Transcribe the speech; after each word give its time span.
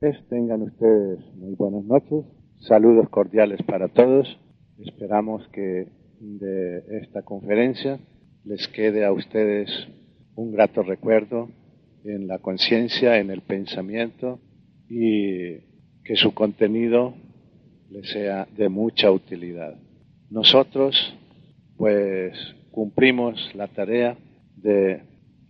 Tengan 0.00 0.62
ustedes 0.62 1.18
muy 1.34 1.56
buenas 1.56 1.82
noches. 1.82 2.24
Saludos 2.60 3.08
cordiales 3.08 3.60
para 3.64 3.88
todos. 3.88 4.28
Esperamos 4.78 5.48
que 5.48 5.88
de 6.20 6.84
esta 7.02 7.22
conferencia 7.22 7.98
les 8.44 8.68
quede 8.68 9.04
a 9.04 9.10
ustedes 9.10 9.68
un 10.36 10.52
grato 10.52 10.84
recuerdo 10.84 11.48
en 12.04 12.28
la 12.28 12.38
conciencia, 12.38 13.18
en 13.18 13.30
el 13.30 13.40
pensamiento 13.40 14.38
y 14.88 15.56
que 16.04 16.14
su 16.14 16.32
contenido 16.32 17.14
les 17.90 18.08
sea 18.12 18.46
de 18.56 18.68
mucha 18.68 19.10
utilidad. 19.10 19.80
Nosotros, 20.30 20.94
pues, 21.76 22.34
cumplimos 22.70 23.52
la 23.56 23.66
tarea 23.66 24.16
de 24.54 25.02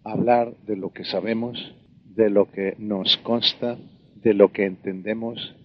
hablar 0.04 0.56
de 0.66 0.76
lo 0.76 0.90
que 0.90 1.04
sabemos, 1.04 1.58
de 2.06 2.30
lo 2.30 2.50
que 2.50 2.76
nos 2.78 3.14
consta, 3.18 3.76
de 4.28 4.34
lo 4.34 4.52
que 4.52 4.66
entendemos, 4.66 5.56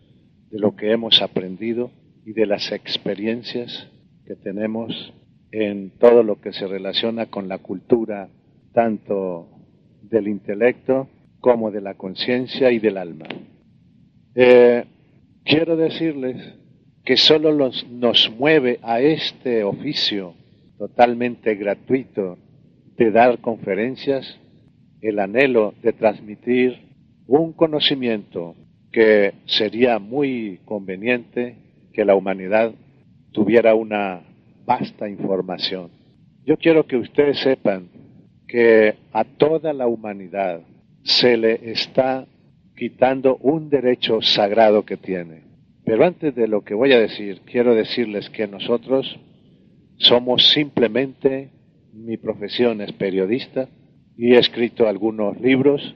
de 0.50 0.58
lo 0.58 0.74
que 0.78 0.94
hemos 0.94 1.22
aprendido 1.22 1.92
y 2.26 2.32
de 2.32 2.46
las 2.46 2.72
experiencias 2.72 3.90
que 4.26 4.38
tenemos 4.38 5.14
en 5.52 5.90
todo 6.00 6.24
lo 6.24 6.40
que 6.40 6.54
se 6.54 6.66
relaciona 6.66 7.26
con 7.26 7.50
la 7.50 7.58
cultura, 7.58 8.30
tanto 8.72 9.50
del 10.02 10.30
intelecto 10.30 11.10
como 11.42 11.72
de 11.72 11.82
la 11.82 11.96
conciencia 11.96 12.72
y 12.72 12.80
del 12.80 13.00
alma. 13.00 13.26
Eh, 14.34 14.86
quiero 15.44 15.76
decirles 15.76 16.38
que 17.04 17.18
solo 17.18 17.52
nos 17.92 18.32
mueve 18.32 18.80
a 18.82 19.02
este 19.02 19.66
oficio 19.66 20.36
totalmente 20.78 21.56
gratuito 21.56 22.38
de 22.96 23.12
dar 23.12 23.40
conferencias 23.40 24.40
el 25.02 25.20
anhelo 25.20 25.74
de 25.84 25.92
transmitir 25.92 26.93
un 27.28 27.54
conocimiento 27.54 28.56
que 28.92 29.34
sería 29.46 30.00
muy 30.00 30.60
conveniente 30.66 31.56
que 31.94 32.06
la 32.06 32.16
humanidad 32.16 32.74
tuviera 33.32 33.74
una 33.76 34.22
vasta 34.66 35.10
información. 35.10 35.90
Yo 36.46 36.58
quiero 36.58 36.86
que 36.86 36.98
ustedes 36.98 37.40
sepan 37.40 37.88
que 38.48 38.96
a 39.12 39.24
toda 39.24 39.74
la 39.74 39.88
humanidad 39.88 40.62
se 41.04 41.38
le 41.38 41.72
está 41.72 42.28
quitando 42.76 43.38
un 43.38 43.70
derecho 43.70 44.22
sagrado 44.22 44.86
que 44.86 44.98
tiene. 44.98 45.44
Pero 45.86 46.06
antes 46.06 46.34
de 46.36 46.48
lo 46.48 46.64
que 46.64 46.74
voy 46.74 46.94
a 46.94 47.00
decir, 47.00 47.42
quiero 47.46 47.76
decirles 47.76 48.30
que 48.30 48.48
nosotros 48.48 49.20
somos 49.98 50.50
simplemente, 50.50 51.50
mi 51.94 52.18
profesión 52.18 52.82
es 52.82 52.92
periodista 52.94 53.68
y 54.18 54.34
he 54.34 54.40
escrito 54.40 54.88
algunos 54.88 55.40
libros, 55.40 55.96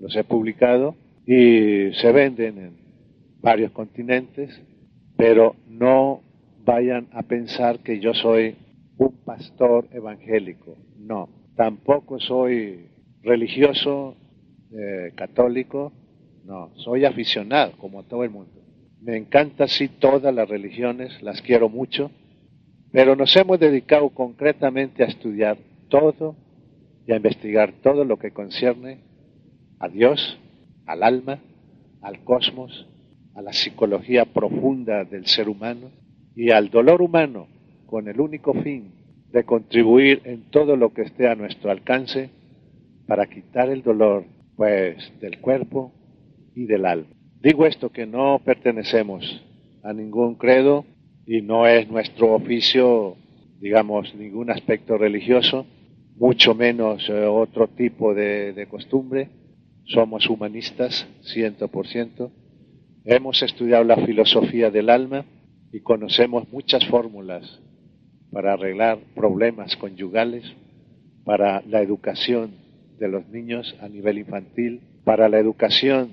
los 0.00 0.14
he 0.16 0.24
publicado 0.24 0.94
y 1.26 1.92
se 1.94 2.12
venden 2.12 2.58
en 2.58 2.76
varios 3.40 3.72
continentes, 3.72 4.60
pero 5.16 5.56
no 5.68 6.22
vayan 6.64 7.08
a 7.12 7.22
pensar 7.22 7.80
que 7.80 8.00
yo 8.00 8.14
soy 8.14 8.56
un 8.98 9.16
pastor 9.24 9.88
evangélico. 9.92 10.76
No, 10.98 11.28
tampoco 11.56 12.18
soy 12.20 12.86
religioso 13.22 14.16
eh, 14.72 15.12
católico, 15.14 15.92
no, 16.44 16.70
soy 16.76 17.04
aficionado 17.04 17.72
como 17.78 18.04
todo 18.04 18.24
el 18.24 18.30
mundo. 18.30 18.60
Me 19.00 19.16
encanta 19.16 19.68
sí 19.68 19.88
todas 19.88 20.34
las 20.34 20.48
religiones, 20.48 21.22
las 21.22 21.40
quiero 21.42 21.68
mucho, 21.68 22.10
pero 22.90 23.16
nos 23.16 23.34
hemos 23.36 23.60
dedicado 23.60 24.08
concretamente 24.10 25.04
a 25.04 25.06
estudiar 25.06 25.58
todo 25.88 26.36
y 27.06 27.12
a 27.12 27.16
investigar 27.16 27.72
todo 27.82 28.04
lo 28.04 28.18
que 28.18 28.32
concierne 28.32 29.07
a 29.78 29.88
Dios, 29.88 30.38
al 30.86 31.02
alma, 31.02 31.38
al 32.02 32.24
cosmos, 32.24 32.86
a 33.34 33.42
la 33.42 33.52
psicología 33.52 34.24
profunda 34.24 35.04
del 35.04 35.26
ser 35.26 35.48
humano 35.48 35.90
y 36.34 36.50
al 36.50 36.70
dolor 36.70 37.02
humano 37.02 37.46
con 37.86 38.08
el 38.08 38.20
único 38.20 38.54
fin 38.54 38.92
de 39.32 39.44
contribuir 39.44 40.22
en 40.24 40.50
todo 40.50 40.76
lo 40.76 40.92
que 40.92 41.02
esté 41.02 41.28
a 41.28 41.34
nuestro 41.34 41.70
alcance 41.70 42.30
para 43.06 43.26
quitar 43.26 43.70
el 43.70 43.82
dolor 43.82 44.24
pues 44.56 45.12
del 45.20 45.38
cuerpo 45.38 45.92
y 46.54 46.66
del 46.66 46.84
alma. 46.84 47.08
Digo 47.40 47.66
esto 47.66 47.90
que 47.90 48.06
no 48.06 48.40
pertenecemos 48.44 49.44
a 49.82 49.92
ningún 49.92 50.34
credo 50.34 50.84
y 51.26 51.42
no 51.42 51.66
es 51.66 51.88
nuestro 51.88 52.34
oficio, 52.34 53.16
digamos, 53.60 54.14
ningún 54.14 54.50
aspecto 54.50 54.98
religioso, 54.98 55.66
mucho 56.16 56.54
menos 56.54 57.08
eh, 57.08 57.24
otro 57.24 57.68
tipo 57.68 58.14
de, 58.14 58.52
de 58.52 58.66
costumbre. 58.66 59.28
Somos 59.88 60.28
humanistas, 60.28 61.08
ciento 61.22 61.68
por 61.68 61.86
ciento. 61.86 62.30
Hemos 63.06 63.42
estudiado 63.42 63.84
la 63.84 63.96
filosofía 63.96 64.70
del 64.70 64.90
alma 64.90 65.24
y 65.72 65.80
conocemos 65.80 66.46
muchas 66.52 66.86
fórmulas 66.88 67.58
para 68.30 68.52
arreglar 68.52 68.98
problemas 69.14 69.78
conyugales, 69.78 70.44
para 71.24 71.62
la 71.62 71.80
educación 71.80 72.50
de 72.98 73.08
los 73.08 73.26
niños 73.28 73.74
a 73.80 73.88
nivel 73.88 74.18
infantil, 74.18 74.82
para 75.04 75.30
la 75.30 75.38
educación 75.38 76.10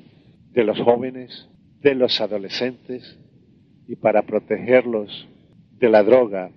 de 0.54 0.64
los 0.64 0.80
jóvenes, 0.80 1.50
de 1.82 1.96
los 1.96 2.22
adolescentes 2.22 3.20
y 3.90 3.98
para 3.98 4.22
protegerlos 4.22 5.28
de 5.72 5.90
la 5.90 6.02
droga, 6.02 6.50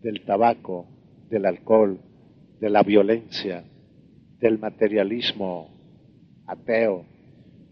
del 0.00 0.22
tabaco, 0.22 0.86
del 1.28 1.44
alcohol, 1.44 2.00
de 2.60 2.70
la 2.70 2.82
violencia, 2.82 3.62
del 4.38 4.58
materialismo 4.58 5.79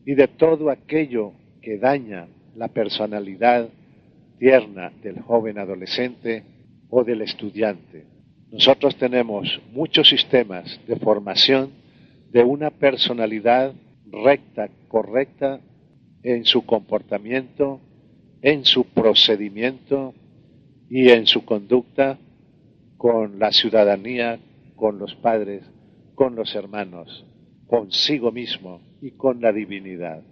y 0.05 0.15
de 0.15 0.29
todo 0.29 0.71
aquello 0.71 1.33
que 1.61 1.79
daña 1.79 2.29
la 2.57 2.69
personalidad 2.69 3.69
tierna 4.39 4.93
del 5.03 5.21
joven 5.21 5.59
adolescente 5.59 6.45
o 6.91 7.05
del 7.05 7.23
estudiante. 7.23 8.05
Nosotros 8.51 8.97
tenemos 8.97 9.61
muchos 9.73 10.09
sistemas 10.09 10.81
de 10.87 10.97
formación 10.97 11.71
de 12.31 12.43
una 12.43 12.71
personalidad 12.71 13.73
recta, 14.11 14.69
correcta 14.89 15.61
en 16.23 16.45
su 16.45 16.65
comportamiento, 16.65 17.81
en 18.43 18.65
su 18.65 18.85
procedimiento 18.85 20.15
y 20.89 21.11
en 21.11 21.27
su 21.27 21.45
conducta 21.45 22.19
con 22.97 23.39
la 23.39 23.53
ciudadanía, 23.53 24.39
con 24.77 24.99
los 24.99 25.15
padres, 25.17 25.63
con 26.15 26.35
los 26.35 26.55
hermanos, 26.55 27.25
consigo 27.69 28.33
mismo 28.33 28.81
y 29.01 29.13
con 29.13 29.41
la 29.41 29.53
divinidad. 29.53 30.23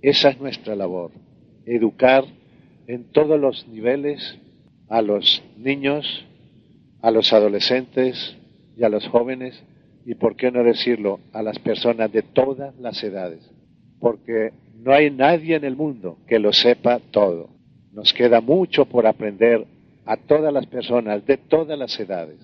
Esa 0.00 0.30
es 0.30 0.40
nuestra 0.40 0.74
labor, 0.74 1.10
educar 1.66 2.24
en 2.86 3.04
todos 3.04 3.38
los 3.38 3.68
niveles 3.68 4.38
a 4.88 5.02
los 5.02 5.42
niños, 5.58 6.24
a 7.02 7.10
los 7.10 7.32
adolescentes 7.32 8.36
y 8.76 8.84
a 8.84 8.88
los 8.88 9.06
jóvenes 9.08 9.62
y, 10.06 10.14
por 10.14 10.36
qué 10.36 10.50
no 10.50 10.64
decirlo, 10.64 11.20
a 11.32 11.42
las 11.42 11.58
personas 11.58 12.10
de 12.10 12.22
todas 12.22 12.76
las 12.78 13.02
edades, 13.02 13.48
porque 14.00 14.52
no 14.82 14.92
hay 14.92 15.10
nadie 15.10 15.56
en 15.56 15.64
el 15.64 15.76
mundo 15.76 16.18
que 16.26 16.38
lo 16.38 16.52
sepa 16.52 17.00
todo. 17.10 17.50
Nos 17.92 18.12
queda 18.12 18.40
mucho 18.40 18.86
por 18.86 19.06
aprender 19.06 19.66
a 20.04 20.16
todas 20.16 20.52
las 20.52 20.66
personas 20.66 21.24
de 21.26 21.36
todas 21.36 21.78
las 21.78 21.98
edades 22.00 22.38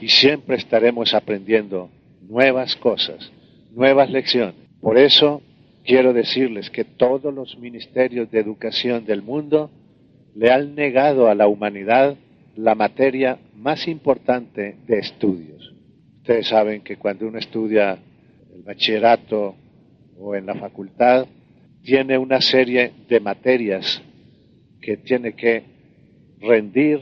y 0.00 0.08
siempre 0.08 0.56
estaremos 0.56 1.12
aprendiendo 1.12 1.90
nuevas 2.20 2.76
cosas, 2.76 3.30
nuevas 3.72 4.10
lecciones. 4.10 4.54
Por 4.80 4.98
eso 4.98 5.42
quiero 5.84 6.12
decirles 6.12 6.70
que 6.70 6.84
todos 6.84 7.32
los 7.32 7.58
ministerios 7.58 8.30
de 8.30 8.40
educación 8.40 9.04
del 9.04 9.22
mundo 9.22 9.70
le 10.34 10.50
han 10.50 10.74
negado 10.74 11.28
a 11.28 11.34
la 11.34 11.48
humanidad 11.48 12.16
la 12.56 12.74
materia 12.74 13.38
más 13.56 13.88
importante 13.88 14.76
de 14.86 14.98
estudios. 14.98 15.74
Ustedes 16.18 16.48
saben 16.48 16.82
que 16.82 16.96
cuando 16.96 17.26
uno 17.26 17.38
estudia 17.38 17.98
el 18.54 18.62
bachillerato 18.62 19.54
o 20.18 20.34
en 20.34 20.46
la 20.46 20.54
facultad, 20.54 21.26
tiene 21.82 22.18
una 22.18 22.40
serie 22.40 22.92
de 23.08 23.20
materias 23.20 24.02
que 24.80 24.96
tiene 24.98 25.32
que 25.32 25.64
rendir 26.40 27.00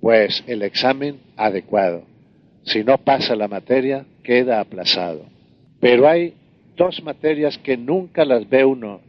pues 0.00 0.42
el 0.46 0.62
examen 0.62 1.20
adecuado. 1.36 2.04
Si 2.64 2.84
no 2.84 2.98
pasa 2.98 3.34
la 3.34 3.48
materia, 3.48 4.04
queda 4.22 4.60
aplazado. 4.60 5.24
Pero 5.80 6.08
hay 6.08 6.34
dos 6.76 7.02
materias 7.02 7.58
que 7.58 7.76
nunca 7.76 8.24
las 8.24 8.48
ve 8.48 8.64
uno, 8.64 9.00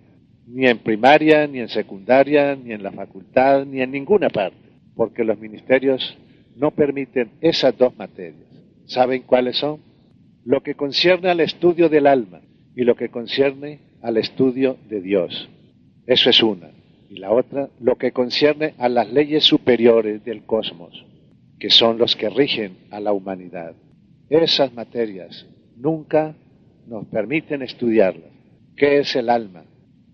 ni 0.48 0.68
en 0.68 0.80
primaria, 0.80 1.48
ni 1.48 1.60
en 1.60 1.70
secundaria, 1.70 2.56
ni 2.56 2.74
en 2.74 2.84
la 2.84 2.92
facultad, 2.92 3.66
ni 3.66 3.82
en 3.82 3.92
ninguna 3.92 4.30
parte, 4.30 4.58
porque 4.96 5.24
los 5.24 5.40
ministerios 5.40 6.18
no 6.56 6.72
permiten 6.72 7.30
esas 7.42 7.78
dos 7.78 7.96
materias. 7.98 8.48
¿Saben 8.86 9.24
cuáles 9.24 9.58
son? 9.58 9.80
Lo 10.44 10.62
que 10.62 10.76
concierne 10.76 11.30
al 11.30 11.40
estudio 11.40 11.88
del 11.88 12.08
alma 12.08 12.42
y 12.76 12.84
lo 12.84 12.96
que 12.96 13.10
concierne 13.10 13.80
al 14.02 14.18
estudio 14.18 14.78
de 14.90 15.02
Dios. 15.02 15.50
Eso 16.08 16.30
es 16.30 16.42
una. 16.44 16.72
Y 17.10 17.18
la 17.18 17.32
otra, 17.32 17.70
lo 17.80 17.96
que 17.96 18.12
concierne 18.12 18.74
a 18.78 18.90
las 18.90 19.12
leyes 19.12 19.44
superiores 19.44 20.24
del 20.24 20.44
cosmos, 20.46 21.06
que 21.60 21.70
son 21.70 21.98
los 21.98 22.16
que 22.16 22.30
rigen 22.30 22.78
a 22.90 23.00
la 23.00 23.14
humanidad. 23.14 23.76
Esas 24.32 24.74
materias 24.74 25.46
nunca 25.76 26.34
nos 26.88 27.06
permiten 27.08 27.64
estudiarlas. 27.64 28.32
¿Qué 28.78 29.00
es 29.00 29.14
el 29.18 29.30
alma? 29.30 29.66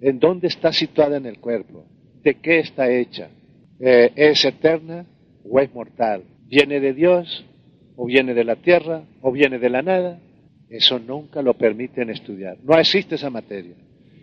¿En 0.01 0.17
dónde 0.17 0.47
está 0.47 0.73
situada 0.73 1.17
en 1.17 1.27
el 1.27 1.39
cuerpo? 1.39 1.85
¿De 2.23 2.33
qué 2.33 2.57
está 2.57 2.89
hecha? 2.89 3.29
Eh, 3.79 4.11
¿Es 4.15 4.43
eterna 4.43 5.05
o 5.47 5.59
es 5.59 5.71
mortal? 5.71 6.23
¿Viene 6.47 6.79
de 6.79 6.95
Dios 6.95 7.45
o 7.95 8.07
viene 8.07 8.33
de 8.33 8.43
la 8.43 8.55
tierra 8.55 9.03
o 9.21 9.31
viene 9.31 9.59
de 9.59 9.69
la 9.69 9.83
nada? 9.83 10.19
Eso 10.67 10.97
nunca 10.97 11.43
lo 11.43 11.53
permiten 11.53 12.09
estudiar. 12.09 12.57
No 12.63 12.75
existe 12.75 13.15
esa 13.15 13.29
materia. 13.29 13.75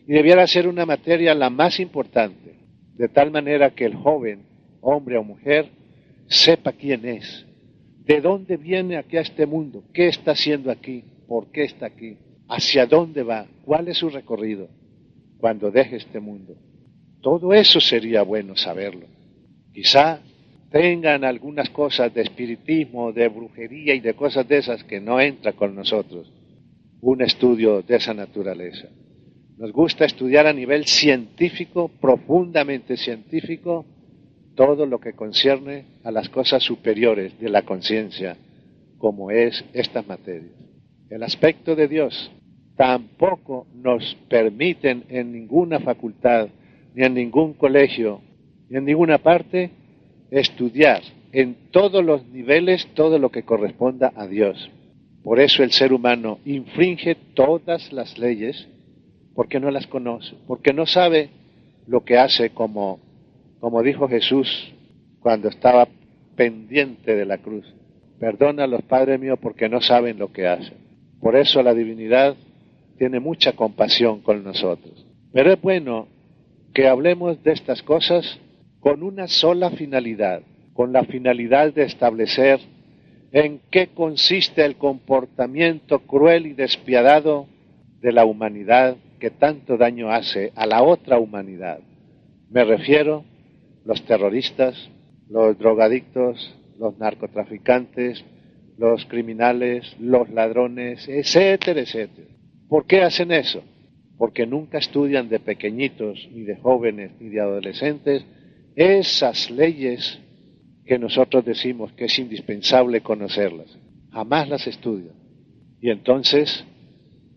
Y 0.09 0.13
debiera 0.13 0.45
ser 0.49 0.67
una 0.67 0.85
materia 0.85 1.37
la 1.37 1.51
más 1.51 1.79
importante, 1.79 2.57
de 2.95 3.09
tal 3.09 3.31
manera 3.31 3.71
que 3.71 3.85
el 3.85 3.95
joven, 3.95 4.41
hombre 4.81 5.17
o 5.19 5.23
mujer, 5.23 5.69
sepa 6.27 6.73
quién 6.73 7.05
es, 7.05 7.47
de 8.05 8.21
dónde 8.21 8.57
viene 8.57 8.97
aquí 8.97 9.17
a 9.17 9.23
este 9.23 9.47
mundo, 9.47 9.85
qué 9.93 10.09
está 10.09 10.33
haciendo 10.33 10.71
aquí, 10.71 11.05
por 11.27 11.51
qué 11.51 11.65
está 11.65 11.87
aquí, 11.87 12.19
hacia 12.49 12.87
dónde 12.87 13.23
va, 13.23 13.47
cuál 13.65 13.89
es 13.89 13.99
su 13.99 14.11
recorrido 14.11 14.69
cuando 15.39 15.71
deje 15.71 15.97
este 15.97 16.21
mundo. 16.21 16.57
Todo 17.21 17.55
eso 17.55 17.81
sería 17.81 18.23
bueno 18.23 18.57
saberlo. 18.57 19.07
Quizá 19.73 20.21
tengan 20.71 21.25
algunas 21.25 21.71
cosas 21.71 22.13
de 22.13 22.23
espiritismo, 22.23 23.13
de 23.13 23.29
brujería 23.29 23.95
y 23.95 24.01
de 24.01 24.15
cosas 24.15 24.47
de 24.47 24.59
esas 24.59 24.85
que 24.85 25.01
no 25.01 25.21
entra 25.21 25.53
con 25.53 25.75
nosotros. 25.75 26.31
Un 27.01 27.23
estudio 27.23 27.83
de 27.83 27.97
esa 27.97 28.13
naturaleza. 28.13 28.89
Nos 29.57 29.73
gusta 29.73 30.05
estudiar 30.05 30.47
a 30.47 30.53
nivel 30.53 30.85
científico, 30.85 31.89
profundamente 32.01 32.97
científico, 32.97 33.87
todo 34.55 34.87
lo 34.87 35.01
que 35.01 35.15
concierne 35.15 35.85
a 36.05 36.11
las 36.11 36.29
cosas 36.29 36.63
superiores 36.63 37.39
de 37.41 37.49
la 37.49 37.63
conciencia, 37.63 38.37
como 38.99 39.31
es 39.31 39.65
estas 39.73 40.07
materias. 40.07 40.53
El 41.11 41.23
aspecto 41.23 41.77
de 41.77 41.89
Dios 41.89 42.31
tampoco 42.77 43.67
nos 43.75 44.17
permiten 44.29 45.05
en 45.09 45.33
ninguna 45.33 45.81
facultad, 45.81 46.49
ni 46.95 47.05
en 47.05 47.15
ningún 47.15 47.55
colegio, 47.55 48.21
ni 48.69 48.79
en 48.79 48.85
ninguna 48.85 49.19
parte, 49.19 49.71
estudiar 50.31 51.03
en 51.33 51.57
todos 51.73 52.05
los 52.05 52.27
niveles 52.29 52.87
todo 52.95 53.19
lo 53.19 53.31
que 53.31 53.43
corresponda 53.43 54.13
a 54.15 54.27
Dios. 54.27 54.71
Por 55.25 55.41
eso 55.41 55.63
el 55.63 55.73
ser 55.73 55.93
humano 55.93 56.39
infringe 56.45 57.17
todas 57.35 57.93
las 57.93 58.19
leyes 58.19 58.69
porque 59.35 59.59
no 59.59 59.71
las 59.71 59.87
conoce, 59.87 60.37
porque 60.47 60.73
no 60.73 60.87
sabe 60.87 61.31
lo 61.87 62.05
que 62.05 62.19
hace 62.19 62.51
como 62.51 63.01
como 63.65 63.83
dijo 63.83 64.07
Jesús 64.09 64.75
cuando 65.21 65.49
estaba 65.49 65.89
pendiente 66.37 67.17
de 67.17 67.25
la 67.25 67.39
cruz. 67.39 67.65
Perdona 68.21 68.65
a 68.65 68.67
los 68.67 68.83
padres 68.83 69.19
míos 69.19 69.39
porque 69.41 69.71
no 69.71 69.81
saben 69.81 70.19
lo 70.19 70.31
que 70.31 70.47
hacen. 70.47 70.77
Por 71.19 71.35
eso 71.35 71.63
la 71.63 71.73
divinidad 71.73 72.37
tiene 72.99 73.21
mucha 73.21 73.53
compasión 73.53 74.21
con 74.21 74.45
nosotros. 74.45 75.07
Pero 75.33 75.51
es 75.51 75.63
bueno 75.63 76.09
que 76.75 76.89
hablemos 76.89 77.43
de 77.43 77.53
estas 77.53 77.83
cosas 77.83 78.39
con 78.81 79.03
una 79.03 79.29
sola 79.29 79.71
finalidad, 79.71 80.43
con 80.75 80.93
la 80.93 81.05
finalidad 81.05 81.73
de 81.73 81.85
establecer 81.85 82.61
en 83.33 83.63
qué 83.71 83.87
consiste 83.95 84.63
el 84.63 84.77
comportamiento 84.77 86.01
cruel 86.01 86.45
y 86.45 86.53
despiadado 86.53 87.47
de 88.03 88.13
la 88.13 88.27
humanidad 88.27 88.99
que 89.19 89.31
tanto 89.31 89.79
daño 89.79 90.11
hace 90.11 90.53
a 90.55 90.67
la 90.67 90.83
otra 90.83 91.19
humanidad. 91.19 91.79
Me 92.51 92.63
refiero 92.63 93.25
los 93.85 94.05
terroristas, 94.05 94.91
los 95.29 95.59
drogadictos, 95.59 96.55
los 96.79 96.99
narcotraficantes, 96.99 98.25
los 98.79 99.05
criminales, 99.07 99.97
los 100.01 100.29
ladrones, 100.31 101.09
etcétera, 101.09 101.81
etcétera. 101.81 102.29
¿Por 102.69 102.87
qué 102.87 103.03
hacen 103.03 103.31
eso? 103.31 103.63
Porque 104.19 104.47
nunca 104.47 104.79
estudian 104.79 105.29
de 105.29 105.41
pequeñitos, 105.41 106.29
ni 106.33 106.43
de 106.43 106.57
jóvenes, 106.57 107.13
ni 107.21 107.29
de 107.29 107.41
adolescentes 107.41 108.25
esas 108.77 109.51
leyes 109.51 110.19
que 110.85 110.99
nosotros 110.99 111.45
decimos 111.45 111.93
que 111.93 112.07
es 112.07 112.19
indispensable 112.19 113.01
conocerlas. 113.01 113.79
Jamás 114.11 114.49
las 114.49 114.67
estudian. 114.67 115.15
Y 115.81 115.91
entonces, 115.91 116.65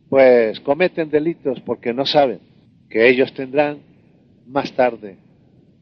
pues 0.10 0.60
cometen 0.62 1.10
delitos 1.10 1.60
porque 1.62 1.94
no 1.94 2.06
saben 2.06 2.40
que 2.90 3.08
ellos 3.10 3.34
tendrán 3.34 3.80
más 4.48 4.72
tarde 4.74 5.18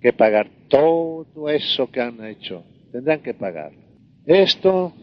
que 0.05 0.13
pagar 0.13 0.47
todo 0.67 1.49
eso 1.49 1.89
que 1.89 1.99
han 1.99 2.23
hecho. 2.23 2.63
Tendrán 2.91 3.21
que 3.21 3.33
pagar. 3.33 3.71
Esto 4.23 4.93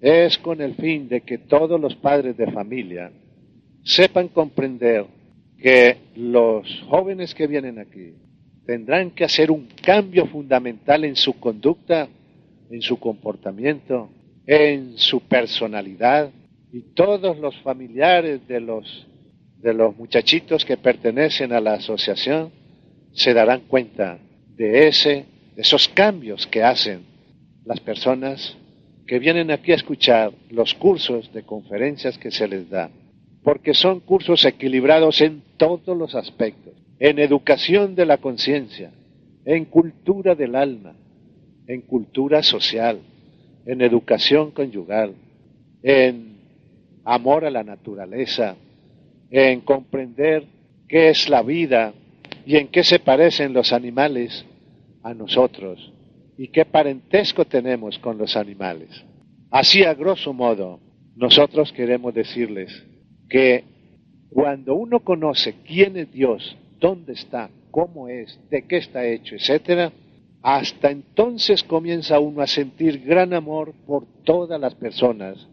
es 0.00 0.38
con 0.38 0.60
el 0.60 0.76
fin 0.76 1.08
de 1.08 1.22
que 1.22 1.38
todos 1.38 1.80
los 1.80 1.96
padres 1.96 2.36
de 2.36 2.52
familia 2.52 3.10
sepan 3.82 4.28
comprender 4.28 5.04
que 5.58 5.96
los 6.14 6.64
jóvenes 6.88 7.34
que 7.34 7.48
vienen 7.48 7.80
aquí 7.80 8.14
tendrán 8.64 9.10
que 9.10 9.24
hacer 9.24 9.50
un 9.50 9.66
cambio 9.82 10.26
fundamental 10.26 11.04
en 11.04 11.16
su 11.16 11.40
conducta, 11.40 12.06
en 12.70 12.82
su 12.82 13.00
comportamiento, 13.00 14.10
en 14.46 14.96
su 14.96 15.22
personalidad 15.22 16.30
y 16.72 16.94
todos 16.94 17.36
los 17.40 17.56
familiares 17.62 18.46
de 18.46 18.60
los 18.60 19.08
de 19.58 19.74
los 19.74 19.96
muchachitos 19.96 20.64
que 20.64 20.76
pertenecen 20.76 21.52
a 21.52 21.60
la 21.60 21.72
asociación 21.72 22.52
se 23.12 23.34
darán 23.34 23.62
cuenta 23.62 24.20
de, 24.56 24.88
ese, 24.88 25.26
de 25.54 25.62
esos 25.62 25.88
cambios 25.88 26.46
que 26.46 26.62
hacen 26.62 27.02
las 27.64 27.80
personas 27.80 28.56
que 29.06 29.18
vienen 29.18 29.50
aquí 29.50 29.72
a 29.72 29.76
escuchar 29.76 30.32
los 30.50 30.74
cursos 30.74 31.32
de 31.32 31.42
conferencias 31.44 32.18
que 32.18 32.30
se 32.30 32.48
les 32.48 32.68
da, 32.68 32.90
porque 33.42 33.74
son 33.74 34.00
cursos 34.00 34.44
equilibrados 34.44 35.20
en 35.20 35.42
todos 35.56 35.96
los 35.96 36.14
aspectos, 36.14 36.74
en 36.98 37.18
educación 37.18 37.94
de 37.94 38.06
la 38.06 38.18
conciencia, 38.18 38.90
en 39.44 39.66
cultura 39.66 40.34
del 40.34 40.56
alma, 40.56 40.96
en 41.68 41.82
cultura 41.82 42.42
social, 42.42 42.98
en 43.64 43.80
educación 43.80 44.50
conyugal, 44.50 45.14
en 45.82 46.38
amor 47.04 47.44
a 47.44 47.50
la 47.50 47.62
naturaleza, 47.62 48.56
en 49.30 49.60
comprender 49.60 50.44
qué 50.88 51.10
es 51.10 51.28
la 51.28 51.42
vida 51.42 51.92
y 52.46 52.56
en 52.56 52.68
qué 52.68 52.84
se 52.84 53.00
parecen 53.00 53.52
los 53.52 53.72
animales 53.72 54.46
a 55.02 55.12
nosotros 55.12 55.92
y 56.38 56.48
qué 56.48 56.64
parentesco 56.64 57.44
tenemos 57.44 57.98
con 57.98 58.16
los 58.18 58.36
animales. 58.36 58.88
Así 59.50 59.82
a 59.82 59.94
grosso 59.94 60.32
modo, 60.32 60.78
nosotros 61.16 61.72
queremos 61.72 62.14
decirles 62.14 62.70
que 63.28 63.64
cuando 64.30 64.74
uno 64.74 65.00
conoce 65.00 65.56
quién 65.66 65.96
es 65.96 66.12
Dios, 66.12 66.56
dónde 66.78 67.14
está, 67.14 67.50
cómo 67.72 68.08
es, 68.08 68.38
de 68.48 68.62
qué 68.62 68.76
está 68.76 69.04
hecho, 69.04 69.34
etcétera, 69.34 69.92
hasta 70.42 70.90
entonces 70.92 71.64
comienza 71.64 72.20
uno 72.20 72.42
a 72.42 72.46
sentir 72.46 73.02
gran 73.04 73.34
amor 73.34 73.74
por 73.86 74.06
todas 74.24 74.60
las 74.60 74.76
personas, 74.76 75.48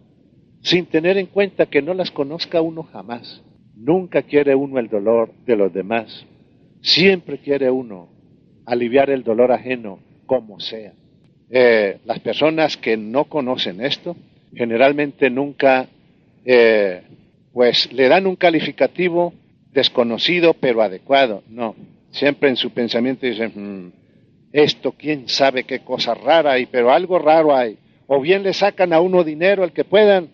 sin 0.62 0.86
tener 0.86 1.18
en 1.18 1.26
cuenta 1.26 1.66
que 1.66 1.82
no 1.82 1.96
las 1.96 2.12
conozca 2.12 2.62
uno 2.62 2.84
jamás. 2.84 3.42
Nunca 3.76 4.22
quiere 4.22 4.54
uno 4.54 4.78
el 4.78 4.90
dolor 4.90 5.32
de 5.46 5.56
los 5.56 5.74
demás. 5.74 6.26
Siempre 6.84 7.38
quiere 7.38 7.72
uno 7.72 8.10
aliviar 8.66 9.10
el 9.10 9.24
dolor 9.24 9.54
ajeno 9.54 10.00
como 10.26 10.60
sea. 10.60 10.92
Eh, 11.50 12.00
las 12.06 12.20
personas 12.20 12.76
que 12.76 12.98
no 12.98 13.26
conocen 13.26 13.80
esto 13.84 14.18
generalmente 14.54 15.30
nunca 15.30 15.88
eh, 16.46 17.02
pues 17.54 17.92
le 17.94 18.10
dan 18.10 18.28
un 18.28 18.36
calificativo 18.36 19.34
desconocido 19.72 20.54
pero 20.56 20.82
adecuado. 20.82 21.42
No, 21.48 21.74
siempre 22.12 22.50
en 22.50 22.58
su 22.58 22.72
pensamiento 22.72 23.26
dicen, 23.26 23.54
mm, 23.56 23.92
esto 24.52 24.92
quién 24.92 25.30
sabe 25.30 25.64
qué 25.64 25.80
cosa 25.80 26.14
rara 26.14 26.52
hay, 26.52 26.66
pero 26.66 26.92
algo 26.92 27.18
raro 27.18 27.56
hay. 27.56 27.78
O 28.08 28.20
bien 28.20 28.44
le 28.44 28.54
sacan 28.54 28.92
a 28.92 29.00
uno 29.00 29.24
dinero 29.24 29.64
el 29.64 29.72
que 29.72 29.86
puedan, 29.86 30.28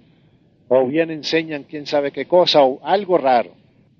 o 0.67 0.87
bien 0.87 1.11
enseñan 1.11 1.63
quién 1.63 1.85
sabe 1.85 2.11
qué 2.11 2.25
cosa, 2.25 2.63
o 2.63 2.79
algo 2.83 3.19
raro. 3.19 3.58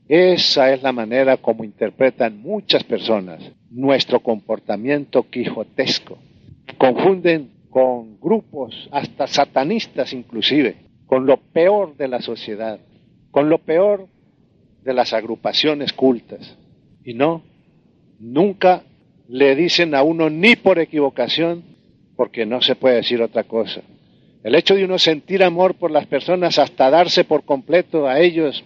Esa 0.10 0.74
es 0.74 0.82
la 0.82 0.92
manera 0.92 1.38
como 1.38 1.64
interpretan 1.64 2.42
muchas 2.42 2.84
personas 2.84 3.44
nuestro 3.70 4.22
comportamiento 4.22 5.30
quijotesco. 5.30 6.18
Confunden 6.80 7.52
con 7.70 8.20
grupos, 8.20 8.90
hasta 8.92 9.28
satanistas 9.28 10.12
inclusive, 10.14 10.78
con 11.06 11.28
lo 11.28 11.38
peor 11.38 11.96
de 11.96 12.08
la 12.08 12.24
sociedad, 12.24 12.80
con 13.30 13.50
lo 13.50 13.60
peor 13.60 14.08
de 14.84 14.94
las 14.96 15.14
agrupaciones 15.14 15.94
cultas. 15.94 16.58
Y 17.04 17.14
no, 17.14 17.44
nunca 18.20 18.82
le 19.28 19.56
dicen 19.56 19.94
a 19.94 20.02
uno 20.02 20.32
ni 20.32 20.56
por 20.56 20.80
equivocación, 20.80 21.64
porque 22.16 22.48
no 22.48 22.64
se 22.64 22.76
puede 22.76 22.96
decir 22.96 23.22
otra 23.22 23.44
cosa. 23.44 23.82
El 24.44 24.56
hecho 24.56 24.74
de 24.74 24.86
uno 24.86 24.98
sentir 24.98 25.44
amor 25.44 25.76
por 25.76 25.92
las 25.92 26.08
personas 26.08 26.58
hasta 26.58 26.90
darse 26.90 27.26
por 27.26 27.44
completo 27.44 28.08
a 28.08 28.20
ellos 28.20 28.64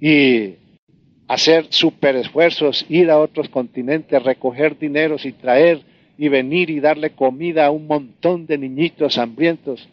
y 0.00 0.56
hacer 1.28 1.66
super 1.70 2.16
esfuerzos, 2.16 2.84
ir 2.88 3.10
a 3.10 3.18
otros 3.18 3.48
continentes, 3.48 4.22
recoger 4.22 4.78
dineros 4.78 5.24
y 5.24 5.32
traer 5.32 5.82
y 6.18 6.28
venir 6.28 6.70
y 6.70 6.80
darle 6.80 7.10
comida 7.10 7.66
a 7.66 7.70
un 7.70 7.86
montón 7.86 8.46
de 8.46 8.58
niñitos 8.58 9.18
hambrientos, 9.18 9.88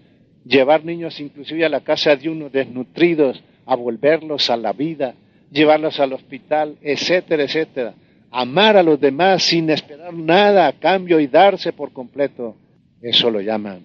llevar 0.45 0.83
niños 0.83 1.19
inclusive 1.19 1.65
a 1.65 1.69
la 1.69 1.81
casa 1.81 2.15
de 2.15 2.29
unos 2.29 2.51
desnutridos, 2.51 3.41
a 3.65 3.75
volverlos 3.75 4.49
a 4.49 4.57
la 4.57 4.73
vida, 4.73 5.15
llevarlos 5.51 5.99
al 5.99 6.13
hospital, 6.13 6.77
etcétera, 6.81 7.43
etcétera. 7.43 7.93
Amar 8.31 8.77
a 8.77 8.83
los 8.83 8.99
demás 8.99 9.43
sin 9.43 9.69
esperar 9.69 10.13
nada 10.13 10.67
a 10.67 10.73
cambio 10.73 11.19
y 11.19 11.27
darse 11.27 11.73
por 11.73 11.91
completo, 11.93 12.55
eso 13.01 13.31
lo 13.31 13.41
llaman 13.41 13.81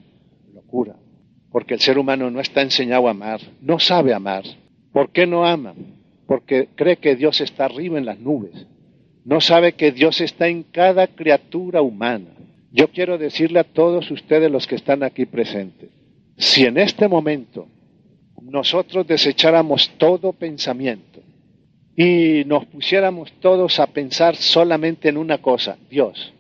locura. 0.55 0.97
Porque 1.51 1.75
el 1.75 1.81
ser 1.81 1.99
humano 1.99 2.31
no 2.31 2.41
está 2.41 2.63
enseñado 2.63 3.07
a 3.07 3.13
amar, 3.13 3.41
no 3.61 3.79
sabe 3.79 4.13
amar. 4.13 4.43
¿Por 4.93 5.11
qué 5.11 5.27
no 5.27 5.47
ama? 5.47 5.75
Porque 6.27 6.69
cree 6.75 6.97
que 6.97 7.17
Dios 7.17 7.41
está 7.41 7.67
arriba 7.67 7.99
en 7.99 8.07
las 8.07 8.19
nubes. 8.19 8.67
No 9.25 9.41
sabe 9.41 9.73
que 9.73 9.93
Dios 9.93 10.21
está 10.21 10.49
en 10.49 10.63
cada 10.63 11.07
criatura 11.07 11.83
humana. 11.83 12.31
Yo 12.71 12.89
quiero 12.89 13.19
decirle 13.19 13.61
a 13.61 13.65
todos 13.65 14.11
ustedes 14.11 14.51
los 14.51 14.67
que 14.67 14.75
están 14.75 15.03
aquí 15.03 15.27
presentes, 15.27 15.91
si 16.37 16.65
en 16.65 16.77
este 16.77 17.07
momento 17.07 17.69
nosotros 18.43 19.07
desecháramos 19.07 19.91
todo 19.97 20.33
pensamiento 20.33 21.21
y 21.97 22.43
nos 22.47 22.67
pusiéramos 22.67 23.33
todos 23.41 23.79
a 23.79 23.87
pensar 23.87 24.35
solamente 24.37 25.09
en 25.09 25.17
una 25.17 25.39
cosa, 25.39 25.79
Dios, 25.89 26.35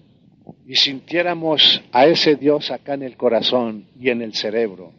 y 0.66 0.74
sintiéramos 0.74 1.82
a 1.92 2.06
ese 2.06 2.34
Dios 2.34 2.70
acá 2.70 2.94
en 2.94 3.04
el 3.04 3.16
corazón 3.16 3.86
y 3.98 4.10
en 4.10 4.20
el 4.20 4.34
cerebro, 4.34 4.92